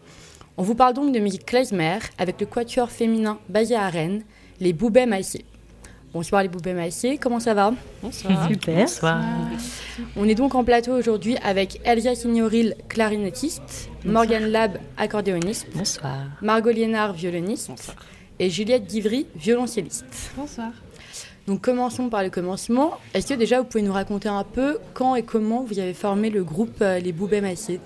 On 0.57 0.63
vous 0.63 0.75
parle 0.75 0.95
donc 0.95 1.13
de 1.13 1.19
musique 1.19 1.45
klezmer 1.45 1.99
avec 2.19 2.41
le 2.41 2.47
quatuor 2.47 2.91
féminin 2.91 3.39
basé 3.49 3.75
à 3.75 3.89
Rennes, 3.89 4.23
les 4.61 4.73
Boubets 4.73 5.07
Maïsé. 5.07 5.45
Bonsoir 6.13 6.43
les 6.43 6.49
Boubets 6.49 6.75
Maïsé, 6.75 7.17
comment 7.17 7.41
ça 7.41 7.55
va? 7.55 7.73
Bonsoir. 8.03 8.49
Super. 8.49 8.77
Bonsoir. 8.77 9.23
On 10.15 10.29
est 10.29 10.35
donc 10.35 10.55
en 10.55 10.63
plateau 10.63 10.93
aujourd'hui 10.93 11.37
avec 11.43 11.81
Elsa 11.85 12.15
Signoril, 12.15 12.77
clarinettiste, 12.89 13.89
Morgan 14.05 14.45
Lab, 14.45 14.79
accordéoniste, 14.99 15.69
Bonsoir. 15.75 16.27
Margot 16.43 16.71
Liénard, 16.71 17.15
violoniste, 17.15 17.71
et 18.39 18.51
Juliette 18.51 18.87
Divry, 18.87 19.27
violoncelliste. 19.37 20.05
Bonsoir. 20.37 20.71
Donc 21.47 21.61
commençons 21.61 22.09
par 22.09 22.23
le 22.23 22.31
commencement. 22.31 22.95
Est-ce 23.15 23.29
que 23.29 23.35
déjà 23.35 23.61
vous 23.61 23.67
pouvez 23.67 23.83
nous 23.83 23.93
raconter 23.93 24.29
un 24.29 24.45
peu 24.45 24.79
quand 24.95 25.17
et 25.17 25.23
comment 25.23 25.63
vous 25.65 25.79
avez 25.79 25.95
formé 25.95 26.31
le 26.31 26.45
groupe 26.45 26.81
euh, 26.83 26.99
Les 27.01 27.13
Boubets 27.13 27.41
Maïsé 27.41 27.81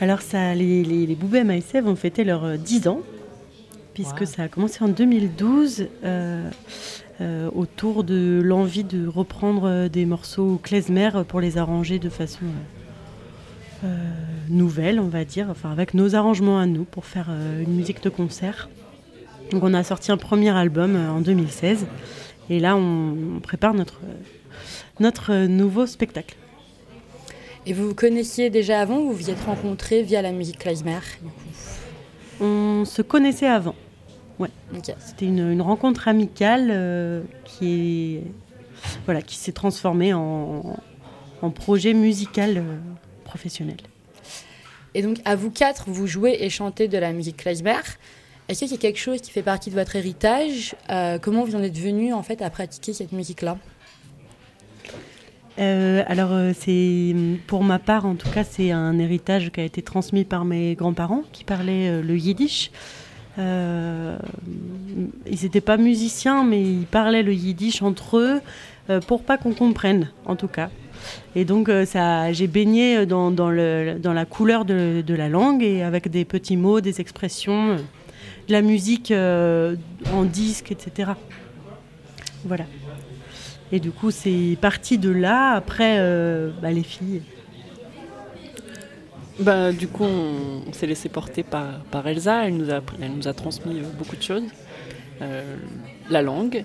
Alors, 0.00 0.22
ça, 0.22 0.54
les, 0.54 0.82
les, 0.84 1.06
les 1.06 1.14
Boubets 1.14 1.44
Maïsev 1.44 1.86
ont 1.86 1.96
fêté 1.96 2.24
leurs 2.24 2.44
euh, 2.44 2.56
10 2.56 2.88
ans, 2.88 3.00
puisque 3.94 4.20
Wow. 4.20 4.26
ça 4.26 4.42
a 4.44 4.48
commencé 4.48 4.82
en 4.82 4.88
2012, 4.88 5.88
euh, 6.04 6.48
euh, 7.20 7.50
autour 7.54 8.04
de 8.04 8.40
l'envie 8.42 8.84
de 8.84 9.06
reprendre 9.06 9.64
euh, 9.68 9.88
des 9.88 10.06
morceaux 10.06 10.58
klezmer 10.62 11.10
pour 11.26 11.40
les 11.40 11.58
arranger 11.58 11.98
de 11.98 12.08
façon 12.08 12.44
euh, 12.44 13.86
euh, 13.88 13.96
nouvelle, 14.48 14.98
on 14.98 15.08
va 15.08 15.24
dire, 15.26 15.48
enfin 15.50 15.70
avec 15.70 15.92
nos 15.94 16.14
arrangements 16.14 16.58
à 16.58 16.64
nous, 16.66 16.84
pour 16.84 17.04
faire 17.04 17.26
euh, 17.28 17.62
une 17.62 17.74
musique 17.74 18.02
de 18.02 18.08
concert. 18.08 18.68
Donc, 19.50 19.62
on 19.62 19.74
a 19.74 19.82
sorti 19.82 20.12
un 20.12 20.16
premier 20.16 20.50
album 20.50 20.96
euh, 20.96 21.10
en 21.10 21.20
2016, 21.20 21.86
et 22.50 22.60
là, 22.60 22.76
on, 22.76 23.40
prépare 23.42 23.74
notre, 23.74 24.00
euh, 24.04 24.14
notre 25.00 25.32
euh, 25.32 25.46
nouveau 25.46 25.86
spectacle. 25.86 26.36
Et 27.66 27.72
vous 27.72 27.88
vous 27.88 27.94
connaissiez 27.94 28.50
déjà 28.50 28.80
avant 28.80 28.98
ou 28.98 29.08
vous 29.08 29.14
vous 29.14 29.30
êtes 29.30 29.40
rencontrés 29.44 30.02
via 30.02 30.22
la 30.22 30.32
musique 30.32 30.58
klezmer 30.58 31.00
On 32.40 32.84
se 32.84 33.02
connaissait 33.02 33.48
avant. 33.48 33.74
Ok. 34.40 34.94
C'était 34.98 35.26
une, 35.26 35.50
une 35.50 35.62
rencontre 35.62 36.08
amicale 36.08 36.68
euh, 36.70 37.22
qui 37.44 38.16
est 38.16 38.22
voilà 39.04 39.22
qui 39.22 39.36
s'est 39.36 39.52
transformée 39.52 40.14
en, 40.14 40.76
en 41.42 41.50
projet 41.50 41.94
musical 41.94 42.58
euh, 42.58 42.76
professionnel. 43.24 43.78
Et 44.94 45.02
donc 45.02 45.18
à 45.24 45.36
vous 45.36 45.50
quatre, 45.50 45.84
vous 45.88 46.06
jouez 46.06 46.36
et 46.40 46.50
chantez 46.50 46.88
de 46.88 46.98
la 46.98 47.12
musique 47.12 47.38
klezmer. 47.38 47.80
Est-ce 48.48 48.62
que 48.62 48.66
c'est 48.66 48.78
quelque 48.78 48.98
chose 48.98 49.20
qui 49.20 49.30
fait 49.30 49.42
partie 49.42 49.68
de 49.68 49.74
votre 49.74 49.94
héritage 49.94 50.74
Euh, 50.88 51.18
Comment 51.20 51.44
vous 51.44 51.54
en 51.54 51.62
êtes 51.62 51.76
venu 51.76 52.14
en 52.14 52.22
fait 52.22 52.40
à 52.40 52.48
pratiquer 52.48 52.94
cette 52.94 53.12
musique-là? 53.12 53.58
Euh, 55.58 56.02
alors 56.06 56.32
euh, 56.32 56.52
c'est 56.58 57.14
pour 57.46 57.62
ma 57.62 57.78
part 57.78 58.06
en 58.06 58.14
tout 58.14 58.30
cas 58.30 58.44
c'est 58.44 58.70
un 58.70 58.98
héritage 58.98 59.50
qui 59.50 59.60
a 59.60 59.64
été 59.64 59.82
transmis 59.82 60.24
par 60.24 60.46
mes 60.46 60.76
grands-parents 60.76 61.24
qui 61.32 61.44
parlaient 61.44 62.00
le 62.00 62.16
yiddish. 62.16 62.70
Ils 63.36 64.16
n'étaient 65.42 65.60
pas 65.60 65.76
musiciens 65.76 66.42
mais 66.42 66.62
ils 66.62 66.86
parlaient 66.86 67.22
le 67.22 67.34
yiddish 67.34 67.82
entre 67.82 68.16
eux 68.16 68.40
euh, 68.88 69.00
pour 69.00 69.24
pas 69.24 69.36
qu'on 69.36 69.52
comprenne 69.52 70.08
en 70.24 70.36
tout 70.36 70.48
cas. 70.48 70.70
Et 71.36 71.44
donc 71.44 71.70
ça, 71.84 72.32
j'ai 72.32 72.46
baigné 72.46 73.04
dans, 73.04 73.30
la 73.50 74.24
couleur 74.24 74.64
de, 74.64 75.02
de 75.06 75.14
la 75.14 75.28
langue 75.28 75.62
et 75.62 75.82
avec 75.82 76.08
des 76.08 76.24
petits 76.24 76.56
mots, 76.56 76.80
des 76.80 77.00
expressions, 77.00 77.76
de 78.48 78.52
la 78.52 78.62
musique 78.62 79.10
euh, 79.10 79.76
en 80.12 80.24
disque, 80.24 80.72
etc. 80.72 81.12
Voilà. 82.44 82.64
Et 83.70 83.80
du 83.80 83.90
coup, 83.90 84.10
c'est 84.10 84.56
parti 84.60 84.98
de 84.98 85.10
là. 85.10 85.52
Après, 85.52 85.98
euh, 85.98 86.50
bah, 86.62 86.70
les 86.70 86.82
filles. 86.82 87.22
Bah, 89.38 89.72
du 89.72 89.86
coup, 89.86 90.04
on, 90.04 90.62
on 90.66 90.72
s'est 90.72 90.86
laissé 90.86 91.08
porter 91.08 91.42
par, 91.42 91.80
par 91.90 92.06
Elsa. 92.08 92.46
Elle 92.46 92.56
nous 92.56 92.70
a, 92.70 92.80
elle 93.00 93.12
nous 93.12 93.28
a 93.28 93.34
transmis 93.34 93.80
euh, 93.80 93.84
beaucoup 93.98 94.16
de 94.16 94.22
choses. 94.22 94.44
Euh, 95.20 95.56
la 96.10 96.22
langue, 96.22 96.64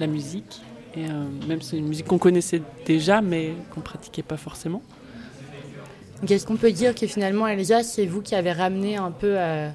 la 0.00 0.06
musique. 0.06 0.60
Et 0.96 1.04
euh, 1.04 1.24
même 1.46 1.60
c'est 1.62 1.76
une 1.76 1.86
musique 1.86 2.06
qu'on 2.06 2.18
connaissait 2.18 2.62
déjà, 2.86 3.20
mais 3.20 3.52
qu'on 3.72 3.80
pratiquait 3.80 4.22
pas 4.22 4.36
forcément. 4.36 4.82
Donc 6.20 6.30
est-ce 6.30 6.46
qu'on 6.46 6.56
peut 6.56 6.72
dire 6.72 6.94
que 6.94 7.06
finalement 7.06 7.46
Elsa, 7.46 7.82
c'est 7.82 8.06
vous 8.06 8.22
qui 8.22 8.34
avez 8.34 8.52
ramené 8.52 8.96
un 8.96 9.10
peu 9.10 9.34
euh, 9.38 9.70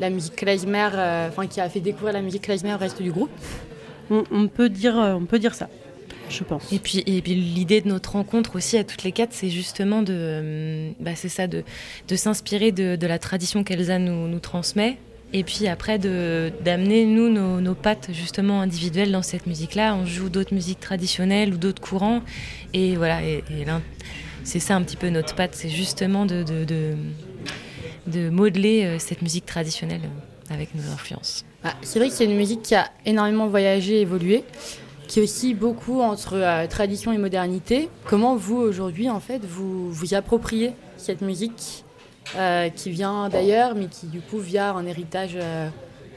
la 0.00 0.10
musique 0.10 0.36
klezmer, 0.36 0.88
euh, 0.94 1.28
enfin 1.28 1.46
qui 1.46 1.60
a 1.60 1.68
fait 1.68 1.80
découvrir 1.80 2.12
la 2.12 2.22
musique 2.22 2.42
klezmer 2.42 2.74
au 2.74 2.78
reste 2.78 3.02
du 3.02 3.10
groupe 3.10 3.30
On, 4.10 4.24
on 4.30 4.48
peut 4.48 4.68
dire, 4.68 4.98
euh, 4.98 5.14
on 5.14 5.24
peut 5.26 5.38
dire 5.38 5.54
ça. 5.54 5.68
je 6.30 6.44
pense. 6.44 6.72
Et 6.72 6.78
puis, 6.78 7.02
et 7.06 7.20
puis 7.22 7.34
l'idée 7.34 7.80
de 7.80 7.88
notre 7.88 8.12
rencontre 8.12 8.56
aussi 8.56 8.76
à 8.76 8.84
toutes 8.84 9.02
les 9.02 9.12
quatre, 9.12 9.32
c'est 9.32 9.50
justement 9.50 10.02
de, 10.02 10.14
euh, 10.14 10.90
bah, 11.00 11.12
c'est 11.14 11.28
ça, 11.28 11.46
de, 11.46 11.64
de 12.08 12.16
s'inspirer 12.16 12.72
de, 12.72 12.96
de 12.96 13.06
la 13.06 13.18
tradition 13.18 13.64
qu'Elsa 13.64 13.98
nous, 13.98 14.28
nous 14.28 14.40
transmet. 14.40 14.98
Et 15.34 15.44
puis 15.44 15.68
après, 15.68 15.98
de, 15.98 16.50
d'amener 16.64 17.04
nous 17.04 17.28
nos, 17.28 17.60
nos 17.60 17.74
pattes 17.74 18.08
justement 18.12 18.62
individuelles 18.62 19.12
dans 19.12 19.22
cette 19.22 19.46
musique-là. 19.46 19.94
On 19.94 20.06
joue 20.06 20.30
d'autres 20.30 20.54
musiques 20.54 20.80
traditionnelles 20.80 21.52
ou 21.52 21.58
d'autres 21.58 21.82
courants. 21.82 22.22
Et 22.72 22.96
voilà, 22.96 23.22
et, 23.22 23.44
et 23.50 23.66
c'est 24.42 24.60
ça 24.60 24.74
un 24.76 24.82
petit 24.82 24.96
peu 24.96 25.10
notre 25.10 25.34
patte, 25.34 25.54
c'est 25.54 25.68
justement 25.68 26.24
de, 26.24 26.42
de, 26.42 26.64
de, 26.64 26.94
de 28.08 28.30
modeler 28.30 28.84
euh, 28.84 28.98
cette 28.98 29.22
musique 29.22 29.46
traditionnelle 29.46 30.02
euh, 30.04 30.54
avec 30.54 30.74
nos 30.74 30.82
influences. 30.92 31.44
Ah, 31.64 31.74
c'est 31.82 31.98
vrai 31.98 32.08
que 32.08 32.14
c'est 32.14 32.24
une 32.24 32.36
musique 32.36 32.62
qui 32.62 32.74
a 32.74 32.90
énormément 33.04 33.48
voyagé, 33.48 34.00
évolué, 34.00 34.44
qui 35.06 35.20
est 35.20 35.22
aussi 35.22 35.54
beaucoup 35.54 36.00
entre 36.00 36.34
euh, 36.34 36.66
tradition 36.66 37.12
et 37.12 37.18
modernité. 37.18 37.88
Comment 38.06 38.36
vous, 38.36 38.56
aujourd'hui, 38.56 39.10
en 39.10 39.20
fait, 39.20 39.44
vous 39.44 39.92
vous 39.92 40.14
appropriez 40.14 40.72
cette 40.96 41.22
musique 41.22 41.84
euh, 42.36 42.68
qui 42.68 42.90
vient 42.90 43.28
d'ailleurs, 43.28 43.74
mais 43.74 43.86
qui, 43.86 44.06
du 44.06 44.20
coup, 44.20 44.38
via 44.38 44.72
un 44.72 44.86
héritage 44.86 45.32
euh, 45.36 45.68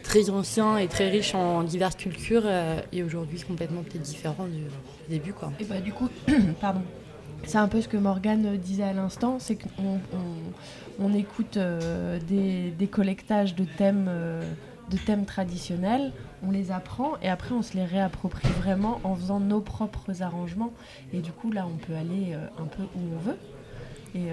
très 0.03 0.29
ancien 0.29 0.77
et 0.77 0.87
très 0.87 1.09
riche 1.09 1.33
en 1.35 1.63
diverses 1.63 1.95
cultures, 1.95 2.43
euh, 2.45 2.81
et 2.91 3.01
aujourd'hui 3.01 3.39
complètement 3.41 3.81
peut-être 3.81 4.01
différent 4.01 4.45
du, 4.45 4.59
du 4.59 4.69
début, 5.09 5.33
quoi. 5.33 5.51
Et 5.59 5.63
bah 5.63 5.79
du 5.79 5.93
coup, 5.93 6.09
pardon. 6.61 6.81
C'est 7.43 7.57
un 7.57 7.67
peu 7.67 7.81
ce 7.81 7.87
que 7.87 7.97
Morgane 7.97 8.57
disait 8.57 8.83
à 8.83 8.93
l'instant, 8.93 9.37
c'est 9.39 9.55
qu'on 9.55 9.99
on, 10.13 10.27
on 11.01 11.13
écoute 11.13 11.57
euh, 11.57 12.19
des, 12.19 12.87
collectages 12.87 13.55
de 13.55 13.65
thèmes, 13.65 14.07
euh, 14.07 14.41
de 14.89 14.97
thèmes 14.97 15.25
traditionnels, 15.25 16.11
on 16.43 16.51
les 16.51 16.71
apprend 16.71 17.13
et 17.21 17.29
après 17.29 17.53
on 17.53 17.61
se 17.61 17.73
les 17.75 17.85
réapproprie 17.85 18.47
vraiment 18.59 18.99
en 19.03 19.15
faisant 19.15 19.39
nos 19.39 19.61
propres 19.61 20.21
arrangements. 20.21 20.73
Et 21.13 21.19
du 21.19 21.31
coup 21.31 21.51
là 21.51 21.65
on 21.67 21.77
peut 21.77 21.95
aller 21.95 22.33
euh, 22.33 22.45
un 22.59 22.65
peu 22.65 22.83
où 22.83 22.99
on 23.15 23.19
veut. 23.19 23.37
Et, 24.13 24.27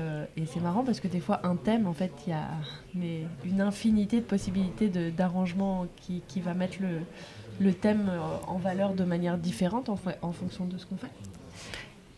c'est 0.46 0.58
marrant 0.58 0.82
parce 0.82 0.98
que 0.98 1.06
des 1.06 1.20
fois 1.20 1.46
un 1.46 1.54
thème, 1.54 1.86
en 1.86 1.92
fait, 1.92 2.10
il 2.26 2.30
y 2.30 2.32
a 2.32 2.48
une 3.44 3.60
infinité 3.60 4.16
de 4.16 4.24
possibilités 4.24 4.88
d'arrangements 4.88 5.86
qui, 6.00 6.40
va 6.40 6.52
mettre 6.52 6.78
le, 7.60 7.72
thème 7.74 8.10
en 8.48 8.58
valeur 8.58 8.94
de 8.94 9.04
manière 9.04 9.38
différente 9.38 9.88
en 9.88 10.32
fonction 10.32 10.64
de 10.64 10.78
ce 10.78 10.84
qu'on 10.84 10.96
fait. 10.96 11.12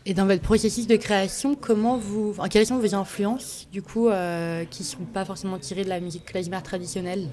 Et 0.05 0.13
dans 0.15 0.25
votre 0.25 0.41
processus 0.41 0.87
de 0.87 0.95
création, 0.95 1.55
comment 1.55 1.97
vous, 1.97 2.31
enfin, 2.31 2.49
quelles 2.49 2.65
sont 2.65 2.79
vos 2.79 2.95
influences, 2.95 3.67
du 3.71 3.83
coup, 3.83 4.09
euh, 4.09 4.65
qui 4.65 4.81
ne 4.81 4.87
sont 4.87 5.05
pas 5.05 5.25
forcément 5.25 5.59
tirées 5.59 5.83
de 5.83 5.89
la 5.89 5.99
musique 5.99 6.25
klezmer 6.25 6.61
traditionnelle 6.63 7.27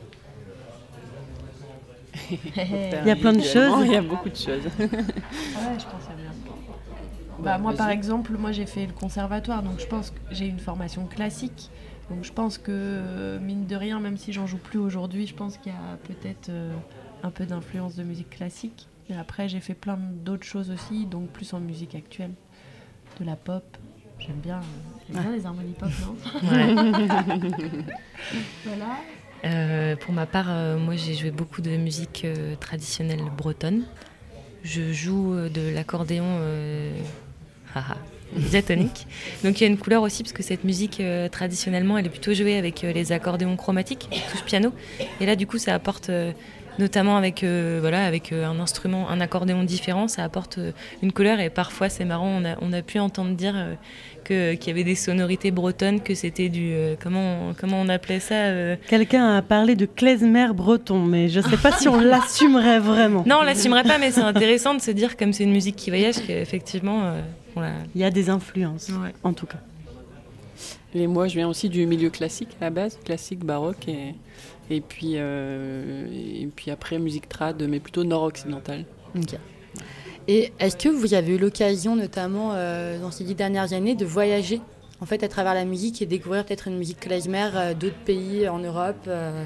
Il 2.31 3.07
y 3.07 3.11
a 3.11 3.17
plein 3.17 3.33
de 3.33 3.41
choses. 3.41 3.85
Il 3.87 3.93
y 3.93 3.97
a 3.97 4.03
beaucoup 4.03 4.29
de 4.29 4.37
choses. 4.37 4.65
Ah 4.79 4.83
ouais, 4.83 5.79
je 5.79 5.85
pense 5.85 6.05
à 6.11 6.15
bien. 6.15 6.33
Bah, 7.39 7.57
moi, 7.59 7.73
par 7.73 7.91
exemple, 7.91 8.37
moi 8.37 8.53
j'ai 8.53 8.67
fait 8.67 8.87
le 8.87 8.93
conservatoire, 8.93 9.63
donc 9.63 9.79
je 9.79 9.87
pense 9.87 10.11
que 10.11 10.17
j'ai 10.33 10.47
une 10.47 10.59
formation 10.59 11.07
classique. 11.07 11.71
Donc 12.11 12.25
je 12.25 12.33
pense 12.33 12.59
que, 12.59 12.71
euh, 12.71 13.39
mine 13.39 13.67
de 13.67 13.77
rien, 13.77 14.01
même 14.01 14.17
si 14.17 14.33
j'en 14.33 14.47
joue 14.47 14.59
plus 14.59 14.79
aujourd'hui, 14.79 15.27
je 15.27 15.35
pense 15.35 15.57
qu'il 15.59 15.73
y 15.73 15.75
a 15.75 15.97
peut-être 16.05 16.49
euh, 16.49 16.73
un 17.23 17.31
peu 17.31 17.47
d'influence 17.47 17.95
de 17.97 18.03
musique 18.03 18.31
classique. 18.31 18.89
Et 19.11 19.15
après, 19.15 19.49
j'ai 19.49 19.61
fait 19.61 19.75
plein 19.75 19.99
d'autres 20.25 20.45
choses 20.45 20.71
aussi, 20.71 21.07
donc 21.07 21.29
plus 21.29 21.53
en 21.55 21.61
musique 21.61 21.95
actuelle. 21.95 22.33
De 23.21 23.27
la 23.27 23.37
pop. 23.37 23.65
J'aime 24.21 24.37
bien, 24.43 24.59
euh, 24.59 25.13
j'aime 25.13 25.23
bien 25.23 25.33
les 25.37 25.47
harmonies 25.47 25.75
pop, 25.79 25.89
non 26.03 26.17
Voilà. 28.65 28.99
Euh, 29.45 29.97
pour 29.97 30.13
ma 30.13 30.27
part, 30.27 30.47
euh, 30.49 30.77
moi 30.79 30.97
j'ai 30.97 31.15
joué 31.15 31.31
beaucoup 31.31 31.63
de 31.63 31.71
musique 31.77 32.23
euh, 32.25 32.55
traditionnelle 32.57 33.23
bretonne. 33.37 33.85
Je 34.65 34.93
joue 34.93 35.35
euh, 35.35 35.49
de 35.49 35.73
l'accordéon 35.73 36.25
euh, 36.27 36.93
diatonique. 38.37 39.07
Donc 39.45 39.61
il 39.61 39.65
y 39.65 39.67
a 39.67 39.71
une 39.71 39.79
couleur 39.79 40.03
aussi 40.03 40.23
parce 40.23 40.33
que 40.33 40.43
cette 40.43 40.65
musique 40.65 41.01
euh, 41.01 41.29
traditionnellement 41.29 41.97
elle 41.99 42.07
est 42.07 42.11
plutôt 42.11 42.35
jouée 42.35 42.57
avec 42.57 42.85
euh, 42.85 42.93
les 42.93 43.13
accordéons 43.13 43.57
chromatiques, 43.57 44.09
touche 44.31 44.45
piano. 44.45 44.73
Et 45.21 45.27
là 45.27 45.37
du 45.37 45.47
coup 45.47 45.59
ça 45.59 45.75
apporte 45.75 46.11
euh, 46.11 46.33
notamment 46.79 47.17
avec 47.17 47.43
euh, 47.45 47.79
voilà 47.81 48.05
avec 48.07 48.33
euh, 48.33 48.47
un 48.47 48.59
instrument, 48.61 49.09
un 49.11 49.21
accordéon 49.21 49.65
différent, 49.65 50.09
ça 50.09 50.25
apporte 50.25 50.59
euh, 50.59 50.73
une 51.03 51.13
couleur 51.13 51.41
et 51.41 51.51
parfois 51.51 51.89
c'est 51.89 52.05
marrant, 52.05 52.29
on 52.29 52.45
a, 52.45 52.57
on 52.61 52.73
a 52.73 52.83
pu 52.83 52.99
entendre 52.99 53.35
dire 53.35 53.55
euh, 53.57 53.75
que- 54.25 54.55
qu'il 54.55 54.69
y 54.69 54.71
avait 54.71 54.85
des 54.85 54.95
sonorités 54.95 55.51
bretonnes, 55.51 56.01
que 56.01 56.15
c'était 56.15 56.49
du 56.49 56.73
euh, 56.73 56.95
comment 57.03 57.53
comment 57.59 57.81
on 57.81 57.89
appelait 57.89 58.21
ça 58.21 58.35
euh, 58.35 58.77
Quelqu'un 58.89 59.37
a 59.37 59.43
parlé 59.43 59.75
de 59.77 59.87
klezmer 59.87 60.49
breton, 60.55 61.01
mais 61.05 61.29
je 61.29 61.41
sais 61.41 61.57
pas 61.57 61.73
si 61.73 61.89
on 61.89 62.01
l'assumerait 62.01 62.79
vraiment. 62.81 63.25
Non, 63.27 63.39
on 63.41 63.43
l'assumerait 63.45 63.85
pas, 63.85 63.99
mais 63.99 64.11
c'est 64.11 64.21
intéressant 64.21 64.75
de 64.75 64.81
se 64.81 64.91
dire, 64.91 65.17
comme 65.17 65.33
c'est 65.33 65.45
une 65.45 65.53
musique 65.53 65.77
qui 65.77 65.91
voyage, 65.91 66.17
qu'effectivement, 66.27 67.01
euh, 67.05 67.21
on 67.57 67.61
la- 67.61 67.73
Il 67.95 68.01
y 68.01 68.05
a 68.05 68.11
des 68.11 68.31
influences, 68.31 68.89
Ouais. 68.91 69.13
en 69.25 69.33
tout 69.33 69.47
cas. 69.47 69.59
Et 70.95 71.07
moi, 71.07 71.29
je 71.29 71.35
viens 71.35 71.49
aussi 71.49 71.69
du 71.69 71.85
milieu 71.87 72.09
classique 72.11 72.49
à 72.61 72.65
la 72.65 72.71
base, 72.71 72.99
classique, 73.05 73.45
baroque, 73.45 73.87
et, 73.89 74.15
et, 74.71 74.81
puis, 74.81 75.13
euh, 75.17 76.07
et 76.13 76.47
puis 76.55 76.71
après 76.71 76.99
musique 76.99 77.29
trad, 77.29 77.63
mais 77.69 77.81
plutôt 77.81 78.05
nord-occidentale. 78.05 78.85
Ok. 79.17 79.35
Et 80.27 80.53
est-ce 80.61 80.77
que 80.77 80.89
vous 80.91 81.15
avez 81.15 81.37
eu 81.37 81.39
l'occasion, 81.39 81.97
notamment 81.97 82.51
euh, 82.55 83.01
dans 83.01 83.11
ces 83.11 83.25
dix 83.25 83.35
dernières 83.35 83.73
années, 83.73 83.95
de 83.95 84.05
voyager 84.05 84.61
en 85.01 85.07
fait 85.07 85.23
à 85.23 85.29
travers 85.29 85.55
la 85.55 85.65
musique 85.65 86.03
et 86.03 86.07
découvrir 86.07 86.45
peut-être 86.45 86.69
une 86.69 86.77
musique 86.77 87.01
klezmer 87.01 87.49
euh, 87.55 87.73
d'autres 87.73 87.97
pays 88.05 88.47
en 88.49 88.59
Europe 88.59 88.97
euh, 89.07 89.45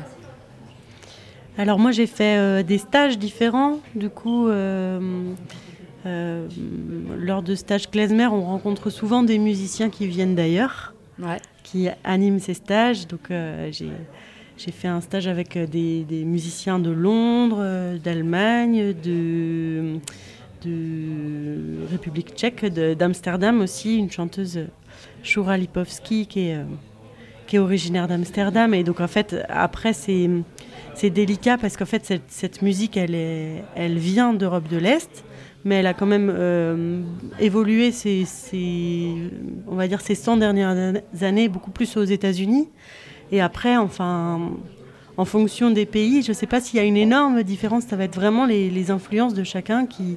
Alors 1.58 1.78
moi 1.78 1.92
j'ai 1.92 2.06
fait 2.06 2.36
euh, 2.38 2.62
des 2.62 2.78
stages 2.78 3.18
différents. 3.18 3.78
Du 3.94 4.08
coup, 4.10 4.48
euh, 4.48 4.98
euh, 6.06 6.48
lors 7.16 7.42
de 7.42 7.54
stages 7.54 7.88
klezmer, 7.90 8.26
on 8.26 8.42
rencontre 8.44 8.90
souvent 8.90 9.22
des 9.22 9.38
musiciens 9.38 9.90
qui 9.90 10.06
viennent 10.06 10.34
d'ailleurs, 10.34 10.94
Ouais. 11.20 11.36
qui 11.62 11.88
animent 12.02 12.40
ces 12.40 12.54
stages. 12.54 13.06
Donc 13.06 13.30
euh, 13.30 13.68
j'ai 13.70 13.90
j'ai 14.58 14.70
fait 14.70 14.88
un 14.88 15.00
stage 15.00 15.26
avec 15.26 15.56
euh, 15.56 15.66
des, 15.66 16.24
musiciens 16.24 16.78
de 16.78 16.90
Londres, 16.90 17.58
euh, 17.60 17.98
d'Allemagne, 17.98 18.94
de, 19.02 19.98
République 21.90 22.34
tchèque, 22.36 22.64
d'Amsterdam 22.64 23.60
aussi, 23.60 23.96
une 23.96 24.10
chanteuse 24.10 24.60
Shura 25.24 25.56
Lipovski 25.56 26.26
qui 26.26 26.48
est, 26.48 26.56
euh, 26.56 26.64
qui 27.46 27.56
est 27.56 27.58
originaire 27.58 28.06
d'Amsterdam. 28.06 28.72
Et 28.72 28.84
donc 28.84 29.00
en 29.00 29.08
fait, 29.08 29.36
après 29.48 29.92
c'est 29.92 31.10
délicat 31.10 31.58
parce 31.58 31.76
qu'en 31.76 31.86
fait 31.86 32.20
cette, 32.28 32.62
musique 32.62 32.96
elle, 32.96 33.16
est, 33.16 33.64
elle 33.74 33.98
vient 33.98 34.34
d'Europe 34.34 34.68
de 34.68 34.76
l'Est 34.76 35.24
mais 35.64 35.76
elle 35.76 35.86
a 35.86 35.94
quand 35.94 36.06
même 36.06 37.04
évolué 37.38 37.92
ces- 37.92 38.26
on 39.68 39.76
va 39.76 39.86
dire 39.86 40.00
ces 40.00 40.16
100 40.16 40.36
dernières 40.38 40.94
années 41.20 41.48
beaucoup 41.48 41.70
plus 41.70 41.96
aux 41.96 42.04
États-Unis 42.04 42.68
et 43.32 43.40
après 43.40 43.76
enfin 43.76 44.40
en 45.16 45.24
fonction 45.24 45.70
des 45.70 45.86
pays 45.86 46.22
je 46.22 46.30
ne 46.30 46.34
sais 46.34 46.46
pas 46.46 46.60
s'il 46.60 46.76
y 46.78 46.80
a 46.80 46.84
une 46.84 46.96
énorme 46.96 47.42
différence 47.42 47.84
ça 47.84 47.96
va 47.96 48.04
être 48.04 48.14
vraiment 48.14 48.46
les, 48.46 48.70
les 48.70 48.90
influences 48.90 49.34
de 49.34 49.42
chacun 49.44 49.86
qui 49.86 50.16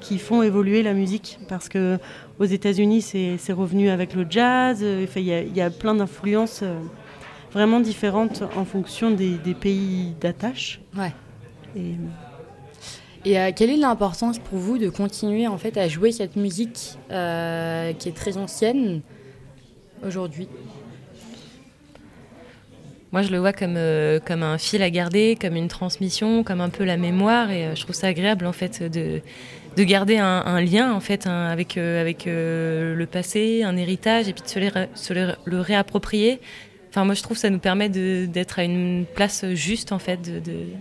qui 0.00 0.18
font 0.18 0.42
évoluer 0.42 0.82
la 0.82 0.94
musique 0.94 1.38
parce 1.48 1.68
que 1.68 1.98
aux 2.40 2.44
États-Unis 2.44 3.02
c'est 3.02 3.52
revenu 3.52 3.88
avec 3.90 4.14
le 4.14 4.26
jazz 4.28 4.80
euh, 4.82 5.04
enfin, 5.04 5.20
il 5.20 5.26
y, 5.26 5.32
a- 5.32 5.42
il 5.42 5.56
y 5.56 5.60
a 5.60 5.70
plein 5.70 5.94
d'influences 5.94 6.60
euh, 6.62 6.80
vraiment 7.52 7.80
différentes 7.80 8.42
en 8.56 8.64
fonction 8.64 9.10
des, 9.10 9.34
des 9.44 9.54
pays 9.54 10.14
d'attache. 10.20 10.80
Ouais. 10.96 11.12
Et 11.76 11.94
Et 13.24 13.38
euh, 13.38 13.50
quelle 13.54 13.70
est 13.70 13.76
l'importance 13.76 14.38
pour 14.40 14.58
vous 14.58 14.78
de 14.78 14.88
continuer 14.88 15.46
en 15.46 15.56
fait 15.58 15.76
à 15.76 15.86
jouer 15.86 16.10
cette 16.10 16.34
musique 16.34 16.96
euh, 17.12 17.92
qui 17.92 18.08
est 18.08 18.16
très 18.16 18.36
ancienne 18.38 19.02
aujourd'hui? 20.04 20.48
Moi, 23.12 23.20
je 23.20 23.30
le 23.30 23.38
vois 23.38 23.52
comme, 23.52 23.76
euh, 23.76 24.20
comme 24.24 24.42
un 24.42 24.56
fil 24.56 24.82
à 24.82 24.88
garder, 24.88 25.36
comme 25.38 25.54
une 25.54 25.68
transmission, 25.68 26.42
comme 26.42 26.62
un 26.62 26.70
peu 26.70 26.82
la 26.82 26.96
mémoire. 26.96 27.50
Et 27.50 27.66
euh, 27.66 27.74
je 27.74 27.82
trouve 27.82 27.94
ça 27.94 28.06
agréable, 28.06 28.46
en 28.46 28.52
fait, 28.52 28.82
de, 28.82 29.20
de 29.76 29.84
garder 29.84 30.16
un, 30.16 30.60
lien, 30.62 30.94
en 30.94 31.00
fait, 31.00 31.26
avec, 31.26 31.76
euh, 31.76 32.00
avec 32.00 32.24
le 32.24 33.04
passé, 33.04 33.64
un 33.64 33.76
héritage, 33.76 34.28
et 34.28 34.32
puis 34.32 34.42
de 34.42 34.48
se, 34.94 35.34
le 35.44 35.60
réapproprier. 35.60 36.40
Enfin, 36.88 37.04
moi, 37.04 37.14
je 37.14 37.22
trouve 37.22 37.36
que 37.36 37.42
ça 37.42 37.50
nous 37.50 37.58
permet 37.58 37.90
d'être 37.90 38.58
à 38.58 38.64
une 38.64 39.04
place 39.14 39.44
juste, 39.52 39.92
en 39.92 39.98
fait, 39.98 40.22
de, 40.22 40.40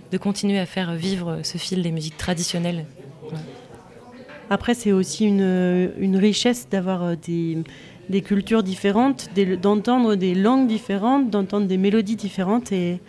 de, 0.09 0.17
continuer 0.17 0.59
à 0.59 0.65
faire 0.65 0.93
vivre 0.93 1.39
ce 1.43 1.57
fil 1.57 1.83
des 1.83 1.91
musiques 1.91 2.17
traditionnelles. 2.17 2.85
Après, 4.49 4.73
c'est 4.73 4.91
aussi 4.91 5.25
une, 5.25 5.91
une 5.97 6.17
richesse 6.17 6.67
d'avoir 6.69 7.15
des, 7.17 7.57
des 8.11 8.21
cultures 8.21 8.61
différentes, 8.63 9.29
d'entendre 9.61 10.15
des 10.15 10.35
langues 10.35 10.67
différentes, 10.67 11.29
d'entendre 11.29 11.65
des 11.67 11.77
mélodies 11.77 12.15
différentes 12.15 12.71
et, 12.71 12.99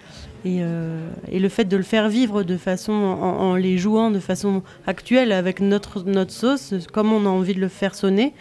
et, 0.45 0.59
euh, 0.63 1.09
et 1.31 1.39
le 1.39 1.49
fait 1.49 1.65
de 1.67 1.77
le 1.77 1.83
faire 1.83 2.09
vivre 2.09 2.43
de 2.43 2.57
façon, 2.57 2.93
en, 2.93 3.51
en 3.51 3.55
les 3.55 3.77
jouant 3.79 4.11
de 4.11 4.19
façon 4.21 4.63
actuelle 4.87 5.33
avec 5.33 5.61
notre, 5.61 6.03
notre 6.05 6.33
sauce, 6.33 6.75
comme 6.93 7.13
on 7.13 7.27
a 7.27 7.29
envie 7.29 7.55
de 7.55 7.61
le 7.61 7.69
faire 7.69 7.95
sonner, 7.95 8.33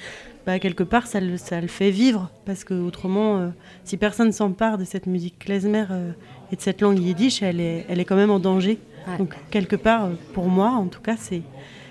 bah, 0.45 0.57
quelque 0.59 0.83
part 0.83 1.05
ça 1.05 1.19
le, 1.19 1.37
ça 1.37 1.61
le 1.61 1.67
fait 1.67 1.91
vivre 1.91 2.31
parce 2.45 2.63
que 2.63 2.73
autrement, 2.73 3.37
euh, 3.37 3.49
si 3.83 3.97
personne 3.97 4.31
s'empare 4.31 4.77
de 4.77 4.85
cette 4.85 5.05
musique 5.05 5.37
klezmer 5.39 5.85
euh, 5.91 6.11
et 6.51 6.55
de 6.55 6.61
cette 6.61 6.81
langue 6.81 6.99
yiddish, 6.99 7.43
elle 7.43 7.59
est, 7.59 7.85
elle 7.89 7.99
est 7.99 8.05
quand 8.05 8.15
même 8.15 8.31
en 8.31 8.39
danger. 8.39 8.79
Ouais. 9.07 9.17
Donc 9.19 9.35
quelque 9.51 9.75
part, 9.75 10.09
pour 10.33 10.47
moi 10.47 10.69
en 10.69 10.85
tout 10.87 11.01
cas, 11.01 11.15
c'est 11.17 11.41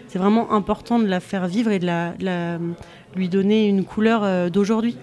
c'est 0.09 0.19
vraiment 0.19 0.51
important 0.53 0.99
de 0.99 1.07
la 1.07 1.21
faire 1.21 1.47
vivre 1.47 1.71
et 1.71 1.79
de 1.79 1.87
la, 1.87 2.15
de 2.19 2.25
la- 2.25 2.59
lui 3.15 3.29
donner 3.29 3.67
une 3.69 3.85
couleur 3.85 4.23
euh, 4.25 4.49
d'aujourd'hui. 4.49 4.97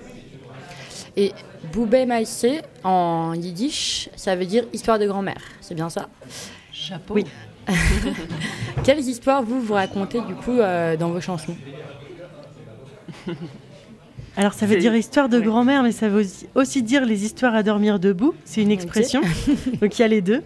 Et 1.16 1.34
Boubé 1.74 2.06
Maïsé, 2.06 2.62
en 2.84 3.34
yiddish, 3.34 4.10
ça 4.16 4.36
veut 4.36 4.46
dire 4.46 4.66
histoire 4.74 5.00
de 5.00 5.08
grand-mère. 5.08 5.42
C'est 5.62 5.76
bien 5.76 5.90
ça? 5.90 6.10
Chapeau. 6.72 7.16
Oui. 7.16 7.26
Quelles 8.84 9.00
histoires 9.00 9.44
vous 9.44 9.60
vous 9.62 9.74
racontez 9.74 10.22
du 10.22 10.36
coup 10.36 10.60
euh, 10.60 10.96
dans 10.96 11.10
vos 11.10 11.22
chansons? 11.22 11.56
Alors 14.38 14.54
ça 14.54 14.68
veut 14.68 14.78
dire 14.78 14.96
histoire 14.96 15.30
de 15.30 15.40
ouais. 15.40 15.44
grand-mère, 15.44 15.82
mais 15.82 15.92
ça 15.92 16.10
veut 16.10 16.24
aussi, 16.54 16.84
dire 16.84 17.06
les 17.06 17.26
histoires 17.26 17.56
à 17.56 17.64
dormir 17.64 18.00
debout. 18.00 18.36
C'est 18.46 18.62
une 18.62 18.70
expression. 18.70 19.22
Donc 19.82 19.98
il 19.98 20.02
y 20.02 20.06
a 20.06 20.08
les 20.08 20.22
deux. 20.22 20.44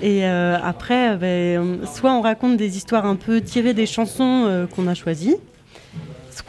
Et 0.00 0.24
euh, 0.24 0.56
après, 0.62 1.14
ben, 1.18 1.80
soit 1.84 2.14
on 2.14 2.22
raconte 2.22 2.56
des 2.56 2.78
histoires 2.78 3.04
un 3.04 3.16
peu 3.16 3.42
tirées 3.42 3.74
des 3.74 3.84
chansons 3.84 4.44
euh, 4.46 4.66
qu'on 4.66 4.86
a 4.86 4.94
choisies, 4.94 5.36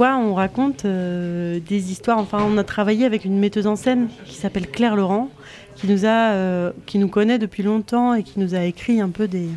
on 0.08 0.34
raconte 0.34 0.86
euh, 0.86 1.60
des 1.60 1.92
histoires. 1.92 2.18
Enfin, 2.20 2.40
on 2.48 2.58
a 2.58 2.64
travaillé 2.64 3.06
avec 3.06 3.26
une 3.26 3.38
metteuse 3.40 3.68
en 3.68 3.76
scène 3.76 4.08
qui 4.26 4.36
s'appelle 4.36 4.70
Claire 4.70 4.96
Laurent, 4.96 5.30
qui 5.76 5.88
nous 5.88 6.06
a, 6.06 6.32
euh, 6.32 6.72
qui 6.86 6.98
nous 7.00 7.10
connaît 7.10 7.40
depuis 7.40 7.64
longtemps 7.64 8.14
et 8.14 8.24
qui 8.24 8.40
nous 8.40 8.56
a 8.56 8.64
écrit 8.64 9.02
un 9.02 9.10
peu 9.10 9.28
des, 9.28 9.50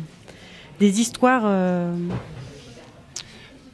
des 0.79 0.99
histoires. 1.01 1.43
euh, 1.45 1.93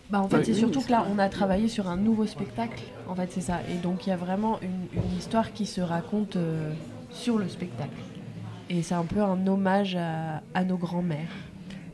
Bah, 0.09 0.22
en 0.22 0.28
fait, 0.30 0.43
c'est 0.43 0.53
surtout 0.53 0.82
que 0.82 0.91
là, 0.91 1.05
on 1.13 1.20
a 1.20 1.30
travaillé 1.30 1.67
sur 1.67 1.88
un 1.89 1.97
nouveau 1.97 2.26
spectacle. 2.26 2.82
En 3.07 3.15
fait, 3.15 3.30
c'est 3.32 3.41
ça. 3.41 3.59
Et 3.72 3.76
donc, 3.82 4.05
il 4.05 4.11
y 4.11 4.13
a 4.13 4.17
vraiment 4.17 4.59
une, 4.61 5.01
une 5.03 5.17
histoire 5.17 5.53
qui 5.53 5.65
se 5.65 5.82
raconte 5.82 6.36
euh, 6.36 6.72
sur 7.11 7.38
le 7.38 7.47
spectacle. 7.47 7.89
Et 8.70 8.84
c'est 8.84 8.95
un 8.95 9.05
peu 9.05 9.22
un 9.22 9.47
hommage 9.47 9.95
à, 9.95 10.41
à 10.53 10.63
nos 10.63 10.78
grands-mères. 10.78 11.34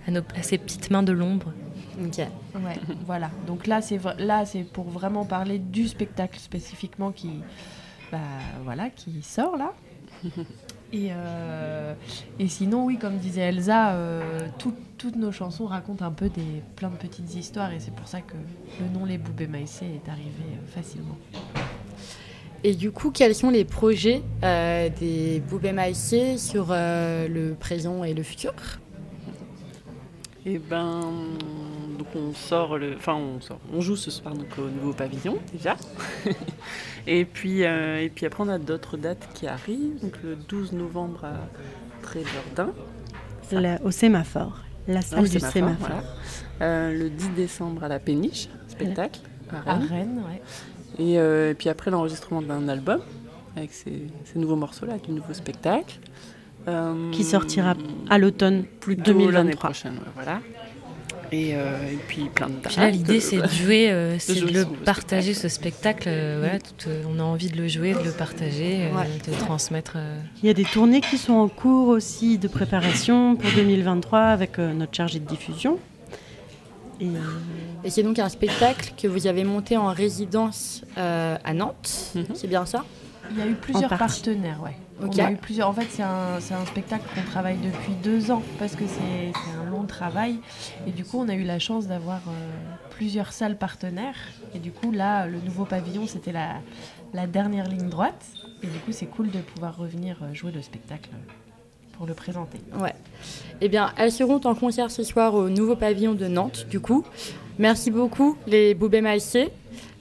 À, 0.08 0.12
nos, 0.12 0.22
à 0.38 0.44
ces 0.44 0.58
petites 0.58 0.92
mains 0.92 1.04
de 1.04 1.14
l'ombre. 1.14 1.52
Ok. 2.04 2.18
Ouais, 2.18 2.80
voilà. 3.06 3.30
Donc 3.48 3.68
là, 3.68 3.82
c'est 3.82 4.00
là, 4.20 4.46
c'est 4.46 4.64
pour 4.64 4.86
vraiment 4.90 5.26
parler 5.26 5.60
du 5.60 5.88
spectacle 5.88 6.40
spécifiquement 6.40 7.12
qui, 7.12 7.30
bah, 8.12 8.18
voilà, 8.64 8.90
qui 8.90 9.22
sort 9.22 9.58
là. 9.58 9.74
Et, 10.94 11.10
euh, 11.12 11.94
et 12.40 12.48
sinon, 12.48 12.86
oui, 12.86 12.98
comme 12.98 13.18
disait 13.18 13.42
Elsa, 13.42 13.94
euh, 13.96 14.48
tout- 14.60 14.76
toutes 14.98 15.16
nos 15.18 15.32
chansons 15.32 15.66
racontent 15.66 16.06
un 16.06 16.12
peu 16.12 16.30
des 16.30 16.62
plein 16.78 16.90
de 16.90 16.96
petites 16.96 17.36
histoires, 17.36 17.74
et 17.74 17.80
c'est 17.82 17.94
pour 17.94 18.08
ça 18.08 18.22
que 18.22 18.36
le 18.80 18.88
nom 18.98 19.04
Les 19.04 19.18
Boubés 19.18 19.48
Maïsé 19.48 19.88
est 19.88 20.08
arrivé 20.10 20.30
euh, 20.54 20.68
facilement. 20.74 21.18
Et 22.64 22.76
du 22.76 22.92
coup, 22.92 23.12
quels 23.12 23.36
sont 23.36 23.50
les 23.50 23.66
projets 23.66 24.22
euh, 24.44 24.88
des 25.00 25.42
Boubé 25.42 25.74
Maïsé 25.74 26.38
sur 26.38 26.68
euh, 26.70 27.28
le 27.28 27.56
présent 27.56 28.04
et 28.06 28.14
le 28.14 28.24
futur? 28.24 28.54
Et 30.46 30.60
ben, 30.60 31.02
donc 31.96 32.08
on 32.16 32.34
sort 32.34 32.78
le, 32.78 32.96
enfin 32.96 33.14
on 33.16 33.42
sort, 33.42 33.60
on 33.74 33.82
joue 33.82 33.96
ce 33.96 34.12
soir 34.12 34.34
donc 34.34 34.48
au 34.58 34.68
nouveau 34.70 34.94
pavillon 34.94 35.38
déjà. 35.52 35.76
et 37.08 37.26
puis 37.26 37.64
euh, 37.64 38.02
et 38.02 38.10
puis 38.10 38.26
après 38.26 38.44
on 38.44 38.50
a 38.50 38.58
d'autres 38.60 38.98
dates 38.98 39.28
qui 39.34 39.48
arrivent, 39.48 40.00
donc 40.02 40.14
le 40.24 40.36
12 40.36 40.74
novembre 40.74 41.26
à 41.26 41.34
Tréjardin, 42.02 42.74
au 43.84 43.92
sémaphore, 43.92 44.60
la 44.88 45.02
salle 45.02 45.24
du 45.24 45.28
Sémaphore, 45.40 45.52
sémaphore. 45.52 45.88
voilà. 45.88 46.04
Euh, 46.62 46.98
le 46.98 47.10
10 47.10 47.30
décembre 47.36 47.84
à 47.84 47.88
la 47.88 48.00
Péniche, 48.00 48.48
spectacle 48.68 49.20
à 49.52 49.72
À 49.72 49.74
Rennes. 49.76 49.88
Rennes, 49.90 50.24
ouais. 50.30 50.42
Et, 50.98 51.20
euh, 51.20 51.52
et 51.52 51.54
puis 51.56 51.70
après 51.70 51.92
l'enregistrement 51.92 52.42
d'un 52.42 52.68
album 52.70 53.02
avec 53.56 53.74
ces, 53.74 54.08
ces 54.26 54.40
nouveaux 54.40 54.56
morceaux 54.56 54.86
là, 54.86 54.94
avec 54.94 55.06
du 55.06 55.12
nouveau 55.12 55.34
spectacle. 55.34 56.00
Euh, 56.68 57.12
Qui 57.12 57.24
sortira 57.24 57.76
à 58.10 58.18
l'automne 58.18 58.64
plutôt 58.80 59.12
l'année 59.14 59.54
2023. 59.54 59.70
prochaine, 59.70 59.94
ouais, 59.94 60.00
voilà. 60.16 60.42
Et, 61.38 61.54
euh, 61.54 61.92
et 61.92 61.98
puis 62.08 62.30
plein 62.34 62.48
de. 62.48 62.54
Puis 62.54 62.78
là, 62.78 62.90
l'idée, 62.90 63.20
c'est 63.20 63.38
de 63.42 63.48
jouer, 63.48 63.88
euh, 63.92 64.14
de 64.14 64.20
c'est 64.20 64.36
de 64.40 64.46
le 64.48 64.66
partager, 64.66 65.34
spectacle. 65.34 65.50
ce 65.50 65.56
spectacle. 65.56 66.08
euh, 66.10 66.38
voilà, 66.40 66.60
tout, 66.60 66.88
euh, 66.90 67.04
on 67.14 67.20
a 67.20 67.24
envie 67.24 67.50
de 67.50 67.58
le 67.58 67.68
jouer, 67.68 67.94
de 67.94 68.00
le 68.04 68.12
partager, 68.12 68.86
euh, 68.86 68.96
Ouais. 68.96 69.06
de 69.26 69.32
le 69.32 69.38
transmettre. 69.38 69.94
euh. 69.98 70.18
Il 70.44 70.48
y 70.48 70.50
a 70.50 70.54
des 70.54 70.64
tournées 70.64 71.02
qui 71.02 71.18
sont 71.18 71.34
en 71.34 71.48
cours 71.50 71.90
aussi 71.90 72.38
de 72.38 72.48
préparation 72.48 73.36
pour 73.36 73.52
2023 73.52 74.20
avec 74.20 74.60
euh, 74.60 74.72
notre 74.74 74.96
chargé 74.96 75.20
de 75.20 75.26
diffusion. 75.26 75.78
Et, 77.02 77.08
Et 77.84 77.90
c'est 77.90 78.04
donc 78.04 78.20
un 78.20 78.30
spectacle 78.30 78.94
que 78.98 79.08
vous 79.10 79.28
avez 79.28 79.44
monté 79.44 79.76
en 79.76 79.88
résidence 79.88 80.84
euh, 80.98 81.36
à 81.44 81.54
Nantes. 81.54 82.12
Mhm. 82.16 82.26
C'est 82.34 82.48
bien 82.48 82.66
ça? 82.66 82.86
Il 83.32 83.38
y 83.38 83.42
a 83.42 83.48
eu 83.48 83.56
plusieurs 83.56 83.90
partenaires, 83.90 84.62
ouais. 84.64 84.78
Ok. 85.04 85.14
On 85.18 85.26
a 85.26 85.32
eu 85.32 85.36
plusieurs. 85.36 85.70
En 85.70 85.74
fait, 85.74 85.88
c'est 85.90 86.04
un, 86.04 86.66
spectacle 86.66 87.04
qu'on 87.14 87.30
travaille 87.30 87.58
depuis 87.58 87.94
deux 88.04 88.32
ans 88.32 88.42
parce 88.60 88.76
que 88.76 88.86
c'est 88.88 89.32
un 89.60 89.70
long 89.70 89.84
travail. 89.84 90.38
Et 90.88 90.92
du 90.92 91.04
coup, 91.04 91.20
on 91.20 91.28
a 91.28 91.36
eu 91.36 91.44
la 91.44 91.60
chance 91.60 91.88
d'avoir 91.88 92.22
euh, 92.28 92.32
plusieurs 92.92 93.34
salles 93.34 93.58
partenaires. 93.58 94.16
Et 94.54 94.60
du 94.60 94.72
coup, 94.72 94.92
là, 94.92 95.28
le 95.28 95.40
nouveau 95.40 95.66
pavillon, 95.66 96.08
c'était 96.08 96.32
la, 96.32 97.28
dernière 97.28 97.68
ligne 97.68 97.90
droite. 97.90 98.26
Et 98.64 98.68
du 98.68 98.80
coup, 98.80 98.92
c'est 98.92 99.06
cool 99.06 99.32
de 99.32 99.40
pouvoir 99.40 99.78
revenir 99.78 100.18
euh, 100.24 100.34
jouer 100.34 100.52
le 100.52 100.62
spectacle 100.62 101.10
pour 101.98 102.06
le 102.06 102.14
présenter. 102.14 102.60
Ouais. 102.80 102.96
Eh 103.62 103.70
bien, 103.70 103.94
elles 103.98 104.12
seront 104.12 104.42
en 104.46 104.56
concert 104.56 104.92
ce 104.92 105.04
soir 105.04 105.34
au 105.34 105.50
nouveau 105.50 105.76
pavillon 105.76 106.14
de 106.14 106.28
Nantes, 106.28 106.68
du 106.70 106.80
coup. 106.80 107.06
Merci 107.58 107.90
beaucoup, 107.90 108.38
les 108.48 108.74
Boubé 108.74 109.00
Maïsé, 109.00 109.50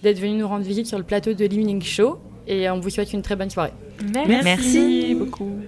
d'être 0.02 0.18
venus 0.18 0.40
nous 0.40 0.48
rendre 0.48 0.64
visite 0.64 0.86
sur 0.86 0.98
le 0.98 1.04
plateau 1.04 1.34
de 1.34 1.44
l'Evening 1.44 1.82
Show. 1.82 2.18
Et 2.46 2.68
on 2.68 2.80
vous 2.80 2.90
souhaite 2.90 3.12
une 3.12 3.22
très 3.22 3.36
bonne 3.36 3.50
soirée. 3.50 3.72
Merci. 4.02 5.14
beaucoup. 5.14 5.64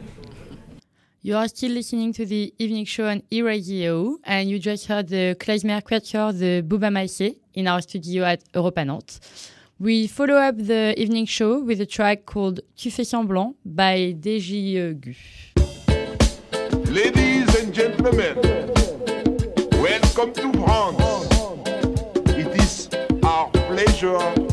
You 1.23 1.37
are 1.37 1.49
still 1.49 1.73
listening 1.73 2.13
to 2.13 2.25
the 2.25 2.55
evening 2.59 2.85
show 2.85 3.07
on 3.09 3.21
e-radio, 3.33 4.17
and 4.23 4.49
you 4.49 4.61
just 4.61 4.87
heard 4.87 5.09
the 5.09 5.35
Klezmer 5.41 5.83
Quatuor, 5.83 6.33
the 6.33 6.63
Bouba 6.63 6.89
Maïsé, 6.89 7.37
in 7.55 7.67
our 7.67 7.81
studio 7.83 8.25
at 8.25 8.43
Europa 8.55 8.85
Nantes. 8.85 9.19
We 9.81 10.07
follow 10.07 10.37
up 10.37 10.57
the 10.57 10.95
evening 10.97 11.27
show 11.27 11.61
with 11.61 11.81
a 11.81 11.87
track 11.87 12.27
called 12.27 12.61
Tu 12.77 12.91
fais 12.91 13.05
semblant 13.05 13.57
by 13.65 14.15
DJ 14.19 14.95
Gu. 14.95 15.15
Ladies 16.93 17.61
and 17.61 17.75
gentlemen, 17.75 18.37
welcome 19.73 20.33
to 20.33 20.53
France. 20.63 21.27
It 22.39 22.55
is 22.63 22.89
our 23.25 23.51
pleasure 23.51 24.46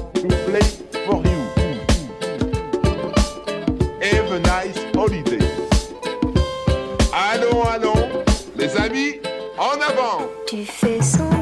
Have 4.23 4.31
a 4.31 4.39
nice 4.39 4.77
holiday. 4.95 5.45
Allons, 7.13 7.63
allons, 7.63 8.23
les 8.55 8.73
amis, 8.77 9.19
en 9.57 9.81
avant. 9.81 10.29
Tu 10.47 10.63
fais 10.63 11.01
semblant 11.01 11.32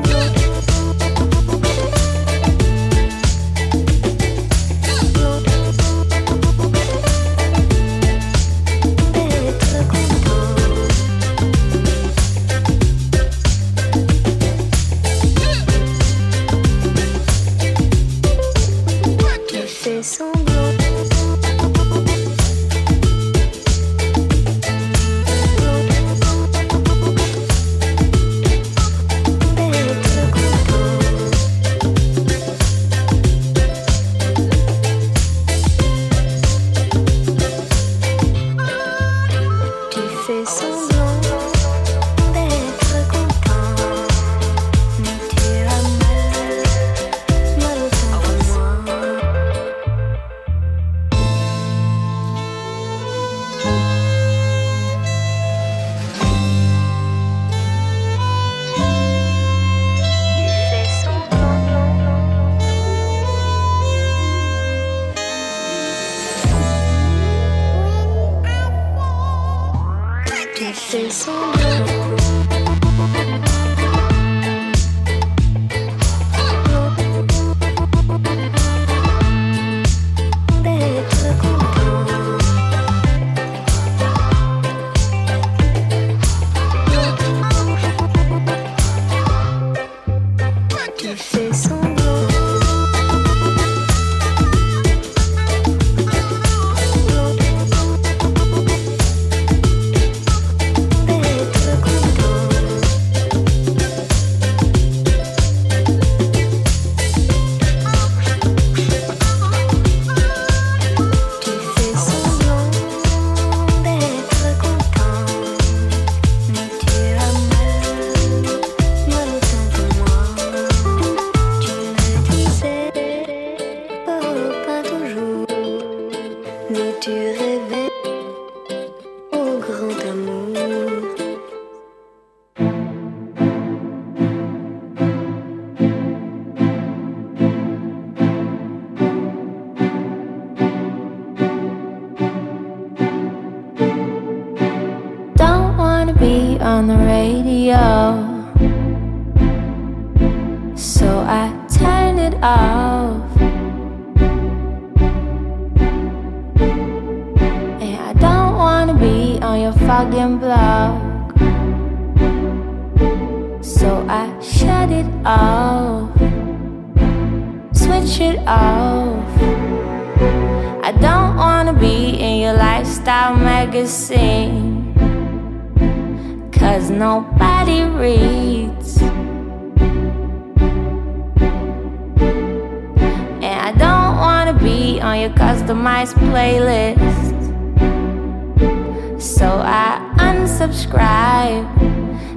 unsubscribe, 190.62 191.66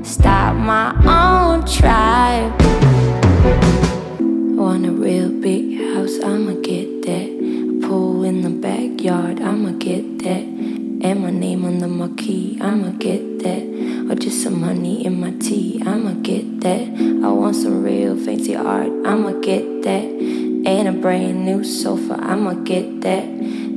start 0.05 0.57
my 0.57 0.93
own 1.05 1.65
tribe. 1.67 2.55
I 2.59 4.57
want 4.57 4.87
a 4.87 4.93
real 4.93 5.29
big 5.29 5.79
house, 5.79 6.19
I'ma 6.25 6.55
get 6.63 7.03
that. 7.03 7.29
A 7.29 7.87
pool 7.87 8.25
in 8.25 8.41
the 8.41 8.49
backyard, 8.49 9.43
I'ma 9.43 9.73
get 9.73 10.21
that. 10.21 10.43
And 11.05 11.21
my 11.21 11.31
name 11.31 11.67
on 11.67 11.81
the 11.81 11.89
marquee, 11.89 12.59
I'ma 12.63 12.93
get 12.93 13.41
that. 13.41 13.63
Or 14.11 14.15
just 14.15 14.43
some 14.43 14.63
honey 14.63 15.05
in 15.05 15.21
my 15.21 15.33
tea, 15.33 15.83
I'ma 15.85 16.15
get 16.23 16.63
that. 16.63 16.89
I 17.25 17.29
want 17.31 17.57
some 17.57 17.83
real 17.83 18.17
fancy 18.17 18.57
art, 18.57 18.89
I'ma 19.05 19.33
get 19.41 19.83
that. 19.83 20.05
And 20.67 20.89
a 20.89 20.93
brand 20.93 21.45
new 21.45 21.63
sofa, 21.63 22.19
I'ma 22.19 22.55
get 22.55 23.03
that. 23.03 23.25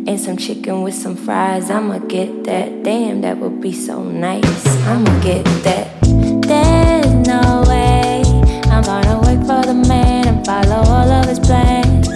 And 0.07 0.17
some 0.17 0.37
chicken 0.37 0.83
with 0.83 0.93
some 0.93 1.17
fries, 1.17 1.69
I'ma 1.69 1.97
get 1.97 2.45
that. 2.45 2.81
Damn, 2.81 3.19
that 3.21 3.37
would 3.39 3.59
be 3.59 3.73
so 3.73 4.01
nice, 4.01 4.65
I'ma 4.87 5.19
get 5.19 5.43
that. 5.63 6.01
There's 6.47 7.13
no 7.27 7.65
way 7.67 8.23
I'm 8.71 8.83
gonna 8.83 9.17
work 9.19 9.45
for 9.45 9.67
the 9.67 9.73
man 9.73 10.29
and 10.29 10.45
follow 10.45 10.77
all 10.77 11.11
of 11.11 11.25
his 11.25 11.39
plans. 11.39 12.07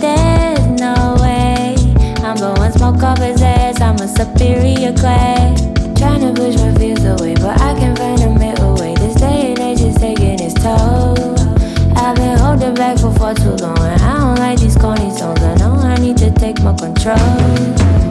There's 0.00 0.66
no 0.80 1.18
way 1.20 1.76
I'm 2.24 2.36
blowing 2.36 2.72
smoke 2.72 3.02
off 3.02 3.18
his 3.18 3.42
ass. 3.42 3.82
I'm 3.82 3.96
a 3.96 4.08
superior 4.08 4.94
class. 4.94 5.60
Trying 5.98 6.22
to 6.22 6.32
push 6.32 6.56
my 6.56 6.74
fears 6.76 7.04
away, 7.04 7.34
but 7.34 7.60
I 7.60 7.78
can't 7.78 7.98
find 7.98 8.22
a 8.22 8.30
middle 8.38 8.76
way. 8.76 8.94
This 8.94 9.16
day 9.16 9.52
and 9.52 9.58
age 9.58 9.82
is 9.82 9.96
taking 9.96 10.40
its 10.40 10.54
toll. 10.54 11.36
I've 11.98 12.16
been 12.16 12.38
holding 12.38 12.74
back 12.74 12.98
for 12.98 13.12
far 13.12 13.34
too 13.34 13.56
long, 13.56 13.76
control. 16.76 18.09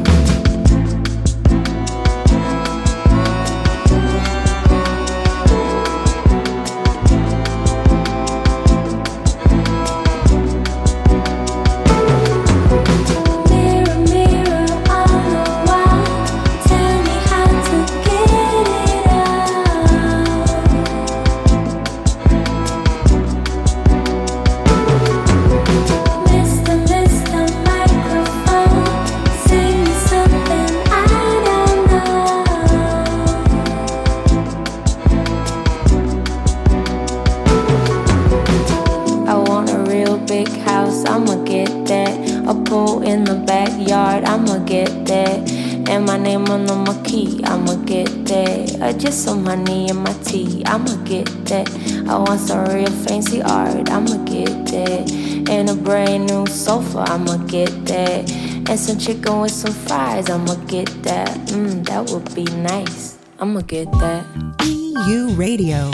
That. 49.00 49.08
Or 49.08 49.12
just 49.12 49.24
some 49.24 49.46
honey 49.46 49.90
in 49.90 49.98
my 49.98 50.14
tea, 50.14 50.64
I'ma 50.66 50.96
get 51.04 51.26
that. 51.46 51.70
I 52.08 52.18
want 52.18 52.40
some 52.40 52.66
real 52.66 52.92
fancy 52.92 53.42
art, 53.42 53.90
I'ma 53.90 54.24
get 54.26 54.66
that. 54.68 55.12
And 55.50 55.70
a 55.70 55.76
brand 55.76 56.28
new 56.28 56.46
sofa, 56.48 57.00
I'ma 57.00 57.38
get 57.48 57.86
that. 57.86 58.32
And 58.32 58.80
some 58.80 58.98
chicken 58.98 59.42
with 59.42 59.52
some 59.52 59.74
fries, 59.74 60.30
I'ma 60.30 60.56
get 60.66 60.88
that. 61.04 61.30
Mmm, 61.48 61.86
that 61.88 62.10
would 62.12 62.34
be 62.36 62.44
nice. 62.44 63.18
I'ma 63.40 63.62
get 63.62 63.92
that. 63.94 64.26
EU 64.66 65.30
Radio. 65.36 65.92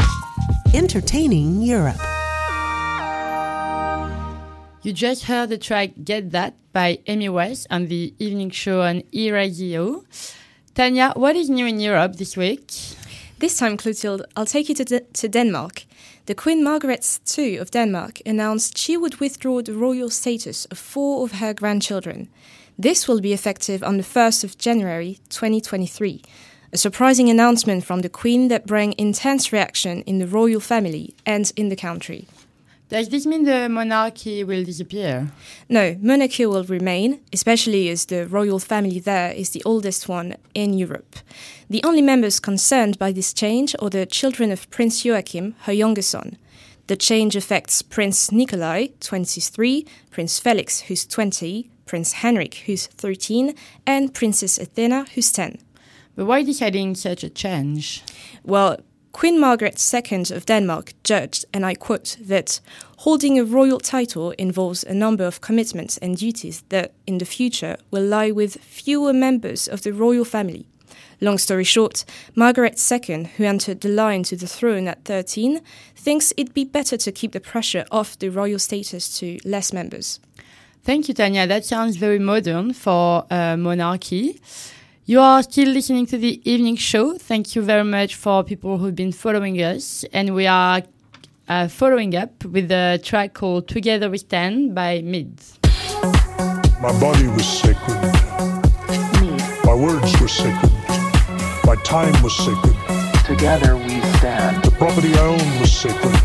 Entertaining 0.74 1.62
Europe. 1.62 1.97
You 4.82 4.93
just 4.93 5.24
heard 5.24 5.49
the 5.49 5.58
track 5.58 5.91
Get 6.03 6.32
That 6.32 6.53
by 6.74 6.99
Amy 7.08 7.30
West 7.30 7.68
on 7.72 7.88
the 7.88 8.14
evening 8.20 8.51
show 8.51 8.82
on 8.82 9.01
E-Radio. 9.12 10.03
Tanya, 10.76 11.13
what 11.15 11.38
is 11.38 11.49
new 11.49 11.65
in 11.65 11.80
Europe 11.80 12.17
this 12.17 12.36
week? 12.36 12.69
This 13.39 13.57
time, 13.57 13.78
Clotilde, 13.78 14.23
I'll 14.36 14.45
take 14.45 14.67
you 14.67 14.76
to, 14.76 14.84
D- 14.84 14.99
to 15.13 15.30
Denmark. 15.30 15.86
The 16.26 16.36
Queen 16.36 16.65
Margaret 16.65 17.17
II 17.38 17.55
of 17.55 17.71
Denmark 17.71 18.19
announced 18.26 18.78
she 18.78 18.97
would 18.97 19.21
withdraw 19.21 19.61
the 19.61 19.71
royal 19.71 20.09
status 20.09 20.65
of 20.65 20.78
four 20.78 21.23
of 21.23 21.39
her 21.39 21.53
grandchildren. 21.53 22.28
This 22.78 23.07
will 23.07 23.21
be 23.21 23.32
effective 23.32 23.84
on 23.84 23.95
the 23.95 24.03
1st 24.03 24.43
of 24.43 24.57
January 24.57 25.19
2023. 25.30 26.21
A 26.73 26.78
surprising 26.78 27.30
announcement 27.30 27.86
from 27.86 28.01
the 28.01 28.09
Queen 28.09 28.49
that 28.49 28.67
brought 28.67 28.95
intense 28.97 29.53
reaction 29.53 30.01
in 30.01 30.19
the 30.19 30.28
royal 30.28 30.59
family 30.59 31.15
and 31.26 31.53
in 31.55 31.69
the 31.69 31.78
country. 31.78 32.28
Does 32.88 33.10
this 33.10 33.26
mean 33.26 33.46
the 33.46 33.68
monarchy 33.68 34.44
will 34.44 34.64
disappear? 34.64 35.32
No, 35.68 35.98
monarchy 36.02 36.46
will 36.46 36.64
remain, 36.66 37.20
especially 37.34 37.90
as 37.90 38.06
the 38.06 38.28
royal 38.28 38.60
family 38.60 39.00
there 39.00 39.32
is 39.32 39.50
the 39.50 39.64
oldest 39.66 40.08
one 40.08 40.36
in 40.54 40.74
Europe. 40.74 41.16
The 41.68 41.84
only 41.84 42.04
members 42.04 42.40
concerned 42.40 43.00
by 43.00 43.12
this 43.12 43.34
change 43.34 43.76
are 43.80 43.90
the 43.90 44.06
children 44.06 44.52
of 44.52 44.70
Prince 44.70 45.04
Joachim, 45.04 45.56
her 45.62 45.74
younger 45.74 46.04
son. 46.04 46.38
The 46.86 46.96
change 46.96 47.36
affects 47.36 47.82
Prince 47.82 48.32
Nikolai, 48.32 48.90
23, 49.00 49.88
Prince 50.12 50.40
Felix, 50.40 50.82
who's 50.82 51.08
20, 51.08 51.68
Prince 51.88 52.14
Henrik, 52.14 52.54
who's 52.68 52.86
13, 52.86 53.56
and 53.88 54.14
Princess 54.14 54.60
Athena, 54.60 55.08
who's 55.16 55.32
10. 55.32 55.58
But 56.16 56.26
why 56.26 56.44
deciding 56.44 56.94
such 56.94 57.24
a 57.24 57.30
change? 57.32 58.04
Well, 58.44 58.78
Queen 59.16 59.39
Margaret 59.39 59.82
II 59.93 60.24
of 60.36 60.45
Denmark 60.45 60.91
judged, 61.05 61.45
and 61.53 61.66
I 61.66 61.74
quote, 61.74 62.18
that 62.20 62.59
holding 62.97 63.39
a 63.39 63.45
royal 63.45 63.80
title 63.80 64.32
involves 64.32 64.84
a 64.84 64.93
number 64.93 65.24
of 65.26 65.39
commitments 65.39 65.97
and 65.99 66.18
duties 66.18 66.63
that, 66.68 66.91
in 67.07 67.20
the 67.20 67.26
future, 67.26 67.78
will 67.91 68.03
lie 68.03 68.32
with 68.32 68.61
fewer 68.61 69.13
members 69.13 69.70
of 69.70 69.84
the 69.84 69.93
royal 69.93 70.26
family. 70.26 70.66
Long 71.22 71.38
story 71.38 71.63
short, 71.63 72.03
Margaret 72.36 72.78
II, 72.91 73.30
who 73.38 73.45
entered 73.45 73.80
the 73.80 73.88
line 73.88 74.24
to 74.24 74.36
the 74.36 74.47
throne 74.47 74.86
at 74.89 75.05
13, 75.05 75.61
thinks 75.95 76.34
it'd 76.36 76.53
be 76.53 76.66
better 76.66 76.97
to 76.97 77.11
keep 77.13 77.32
the 77.32 77.39
pressure 77.39 77.86
off 77.91 78.20
the 78.20 78.28
royal 78.28 78.59
status 78.59 79.18
to 79.20 79.39
less 79.45 79.72
members. 79.72 80.20
Thank 80.84 81.07
you, 81.07 81.13
Tanya. 81.13 81.47
That 81.47 81.63
sounds 81.63 81.95
very 81.95 82.20
modern 82.20 82.74
for 82.74 83.26
uh, 83.32 83.55
monarchy. 83.55 84.41
You 85.08 85.20
are 85.20 85.43
still 85.43 85.70
listening 85.70 86.08
to 86.08 86.18
the 86.18 86.41
evening 86.51 86.78
show. 86.78 87.14
Thank 87.14 87.56
you 87.56 87.62
very 87.62 87.84
much 87.84 88.16
for 88.16 88.43
people 88.43 88.80
who've 88.80 88.95
been 88.95 89.12
following 89.12 89.62
us. 89.62 90.03
And 90.12 90.34
we 90.34 90.47
are 90.47 90.82
uh, 91.47 91.68
following 91.68 92.16
up 92.16 92.43
with 92.43 92.72
a 92.72 92.99
track 93.03 93.36
called 93.36 93.68
Together 93.68 94.10
We 94.10 94.18
Stand 94.18 94.74
by 94.74 95.01
Mids. 95.01 95.60
My 96.82 96.91
body 96.99 97.28
was 97.28 97.45
sacred. 97.45 98.01
My 99.64 99.76
words 99.76 100.20
were 100.20 100.28
sacred. 100.28 100.72
My 101.66 101.76
time 101.84 102.20
was 102.24 102.36
sacred. 102.36 102.76
Together 103.26 103.78
we 103.78 104.01
stand. 104.18 104.64
The 104.64 104.72
property 104.72 105.14
I 105.14 105.20
owned 105.20 105.60
was 105.62 105.72
sacred. 105.72 106.16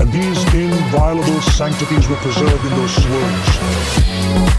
And 0.00 0.12
these 0.12 0.42
inviolable 0.52 1.40
sanctities 1.42 2.08
were 2.08 2.16
preserved 2.16 2.64
in 2.64 2.70
those 2.70 2.98
words. 3.06 4.58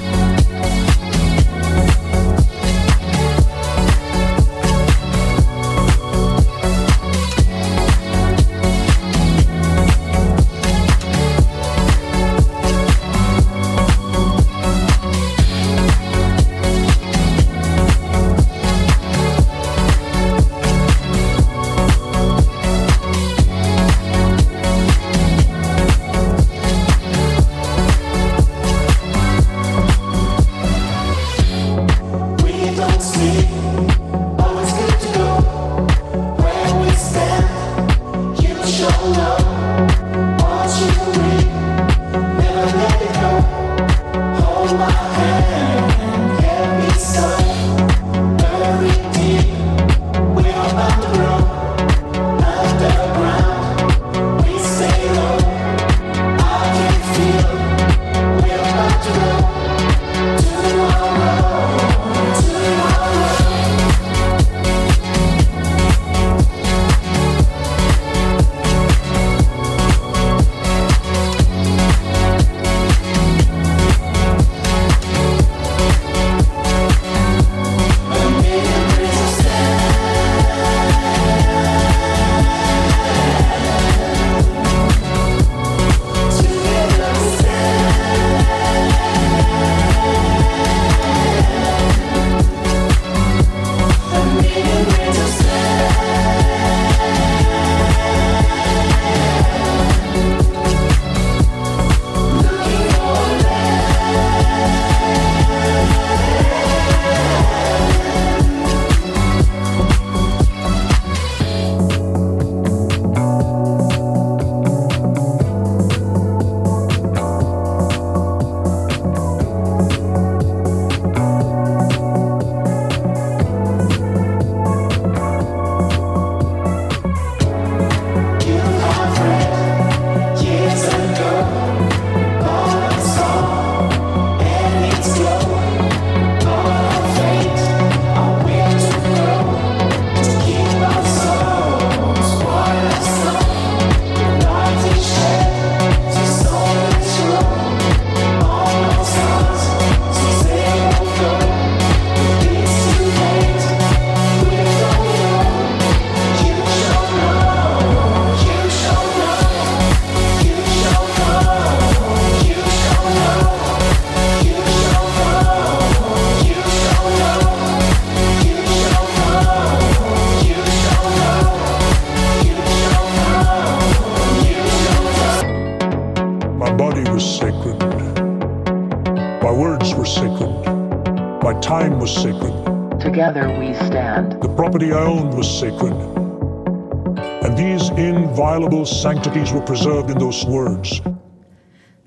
Preserved 189.70 190.09
in 190.09 190.17
those 190.17 190.43
words. 190.45 190.99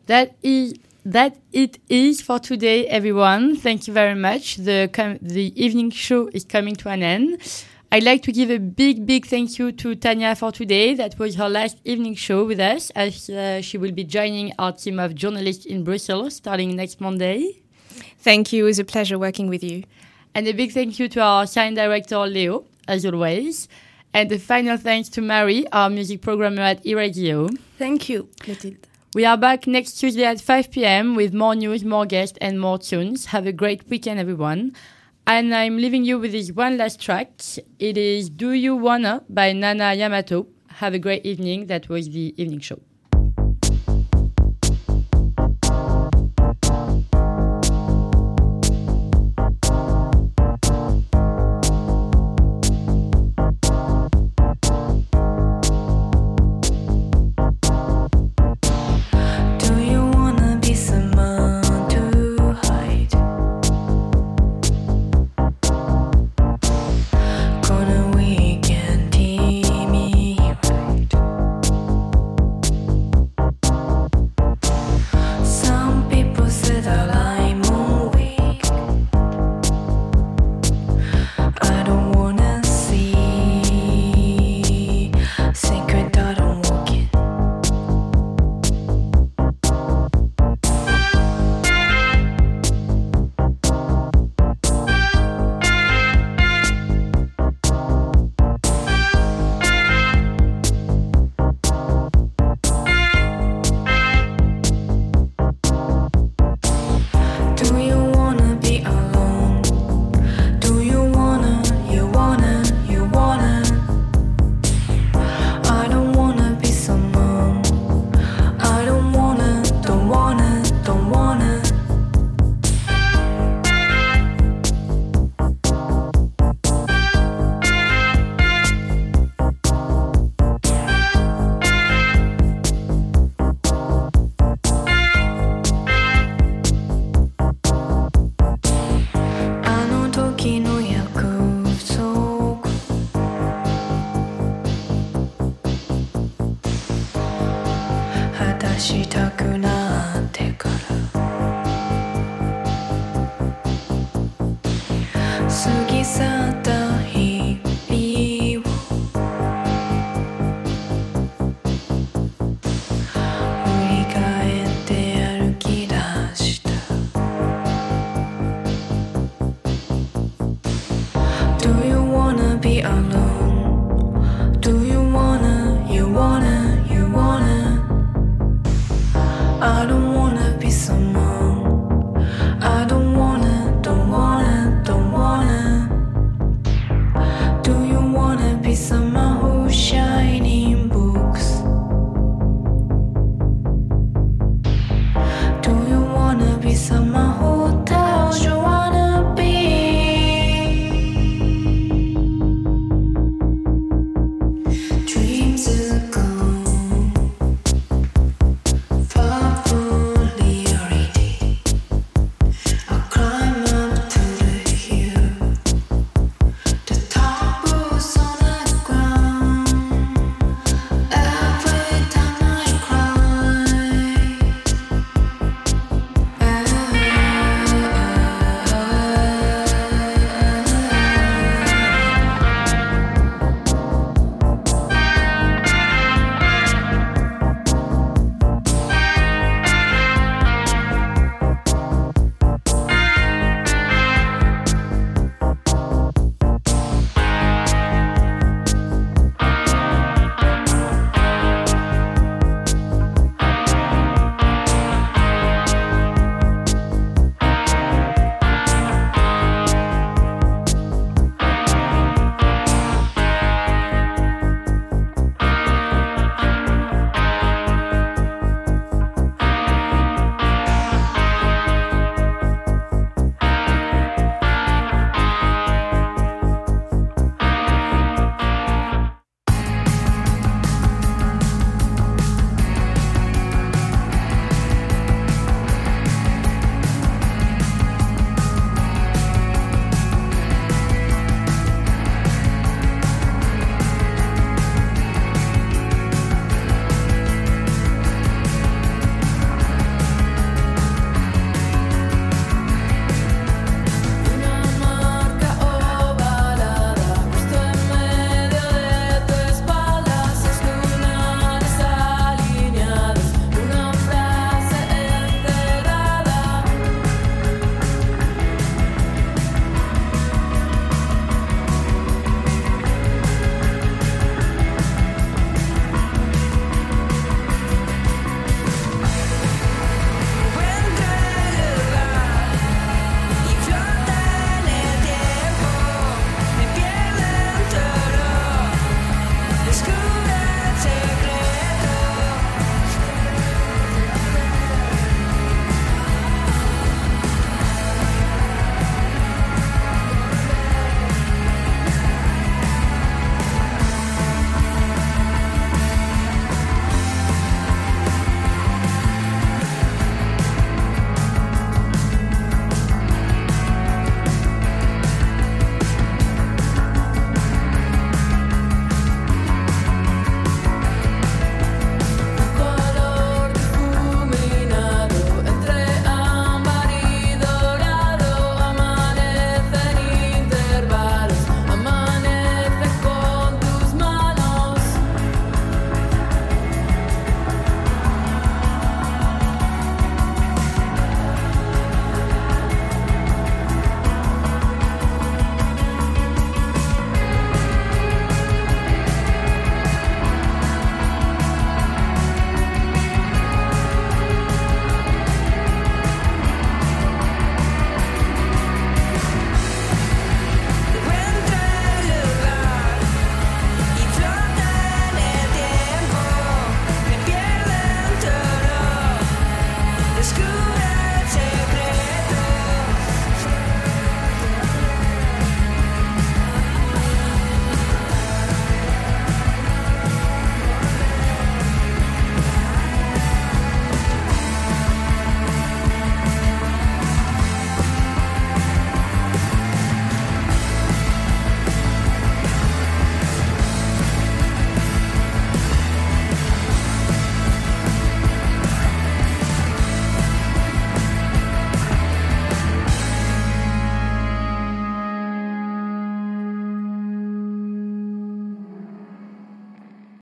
That 0.06 0.34
is 0.42 0.74
that 1.04 1.36
it 1.52 1.78
is 1.88 2.20
for 2.20 2.40
today, 2.40 2.88
everyone. 2.88 3.54
Thank 3.54 3.86
you 3.86 3.94
very 3.94 4.16
much. 4.16 4.56
The 4.56 4.90
com- 4.92 5.20
the 5.22 5.46
evening 5.64 5.90
show 5.90 6.28
is 6.32 6.44
coming 6.44 6.74
to 6.82 6.88
an 6.88 7.04
end. 7.04 7.28
I'd 7.92 8.02
like 8.02 8.22
to 8.22 8.32
give 8.32 8.50
a 8.50 8.58
big, 8.58 9.06
big 9.06 9.26
thank 9.26 9.60
you 9.60 9.70
to 9.70 9.94
Tanya 9.94 10.34
for 10.34 10.50
today. 10.50 10.94
That 10.94 11.20
was 11.20 11.36
her 11.36 11.48
last 11.48 11.76
evening 11.84 12.16
show 12.16 12.44
with 12.44 12.58
us, 12.58 12.90
as 12.96 13.30
uh, 13.30 13.60
she 13.60 13.78
will 13.78 13.92
be 13.92 14.02
joining 14.02 14.52
our 14.58 14.72
team 14.72 14.98
of 14.98 15.14
journalists 15.14 15.64
in 15.64 15.84
Brussels 15.84 16.34
starting 16.34 16.74
next 16.74 17.00
Monday. 17.00 17.62
Thank 18.18 18.52
you. 18.52 18.64
It 18.64 18.66
was 18.66 18.80
a 18.80 18.84
pleasure 18.84 19.18
working 19.20 19.48
with 19.48 19.62
you. 19.62 19.84
And 20.34 20.48
a 20.48 20.52
big 20.52 20.72
thank 20.72 20.98
you 20.98 21.06
to 21.10 21.20
our 21.20 21.46
sign 21.46 21.74
director, 21.74 22.18
Leo, 22.26 22.64
as 22.88 23.06
always. 23.06 23.68
And 24.14 24.30
a 24.30 24.38
final 24.38 24.76
thanks 24.76 25.08
to 25.10 25.22
Mary, 25.22 25.66
our 25.72 25.88
music 25.88 26.20
programmer 26.20 26.60
at 26.60 26.84
eRadio. 26.84 27.56
Thank 27.78 28.10
you, 28.10 28.28
Clotilde. 28.40 28.86
We 29.14 29.24
are 29.24 29.38
back 29.38 29.66
next 29.66 29.94
Tuesday 29.94 30.24
at 30.24 30.38
5 30.38 30.70
p.m. 30.70 31.14
with 31.14 31.32
more 31.32 31.54
news, 31.54 31.82
more 31.82 32.04
guests, 32.04 32.36
and 32.40 32.60
more 32.60 32.78
tunes. 32.78 33.26
Have 33.26 33.46
a 33.46 33.52
great 33.52 33.88
weekend, 33.88 34.20
everyone. 34.20 34.74
And 35.26 35.54
I'm 35.54 35.78
leaving 35.78 36.04
you 36.04 36.18
with 36.18 36.32
this 36.32 36.52
one 36.52 36.76
last 36.76 37.00
track. 37.00 37.40
It 37.78 37.96
is 37.96 38.28
Do 38.28 38.52
You 38.52 38.76
Wanna 38.76 39.22
by 39.30 39.52
Nana 39.52 39.94
Yamato. 39.94 40.46
Have 40.68 40.92
a 40.92 40.98
great 40.98 41.24
evening. 41.24 41.66
That 41.66 41.88
was 41.88 42.10
the 42.10 42.34
evening 42.36 42.60
show. 42.60 42.80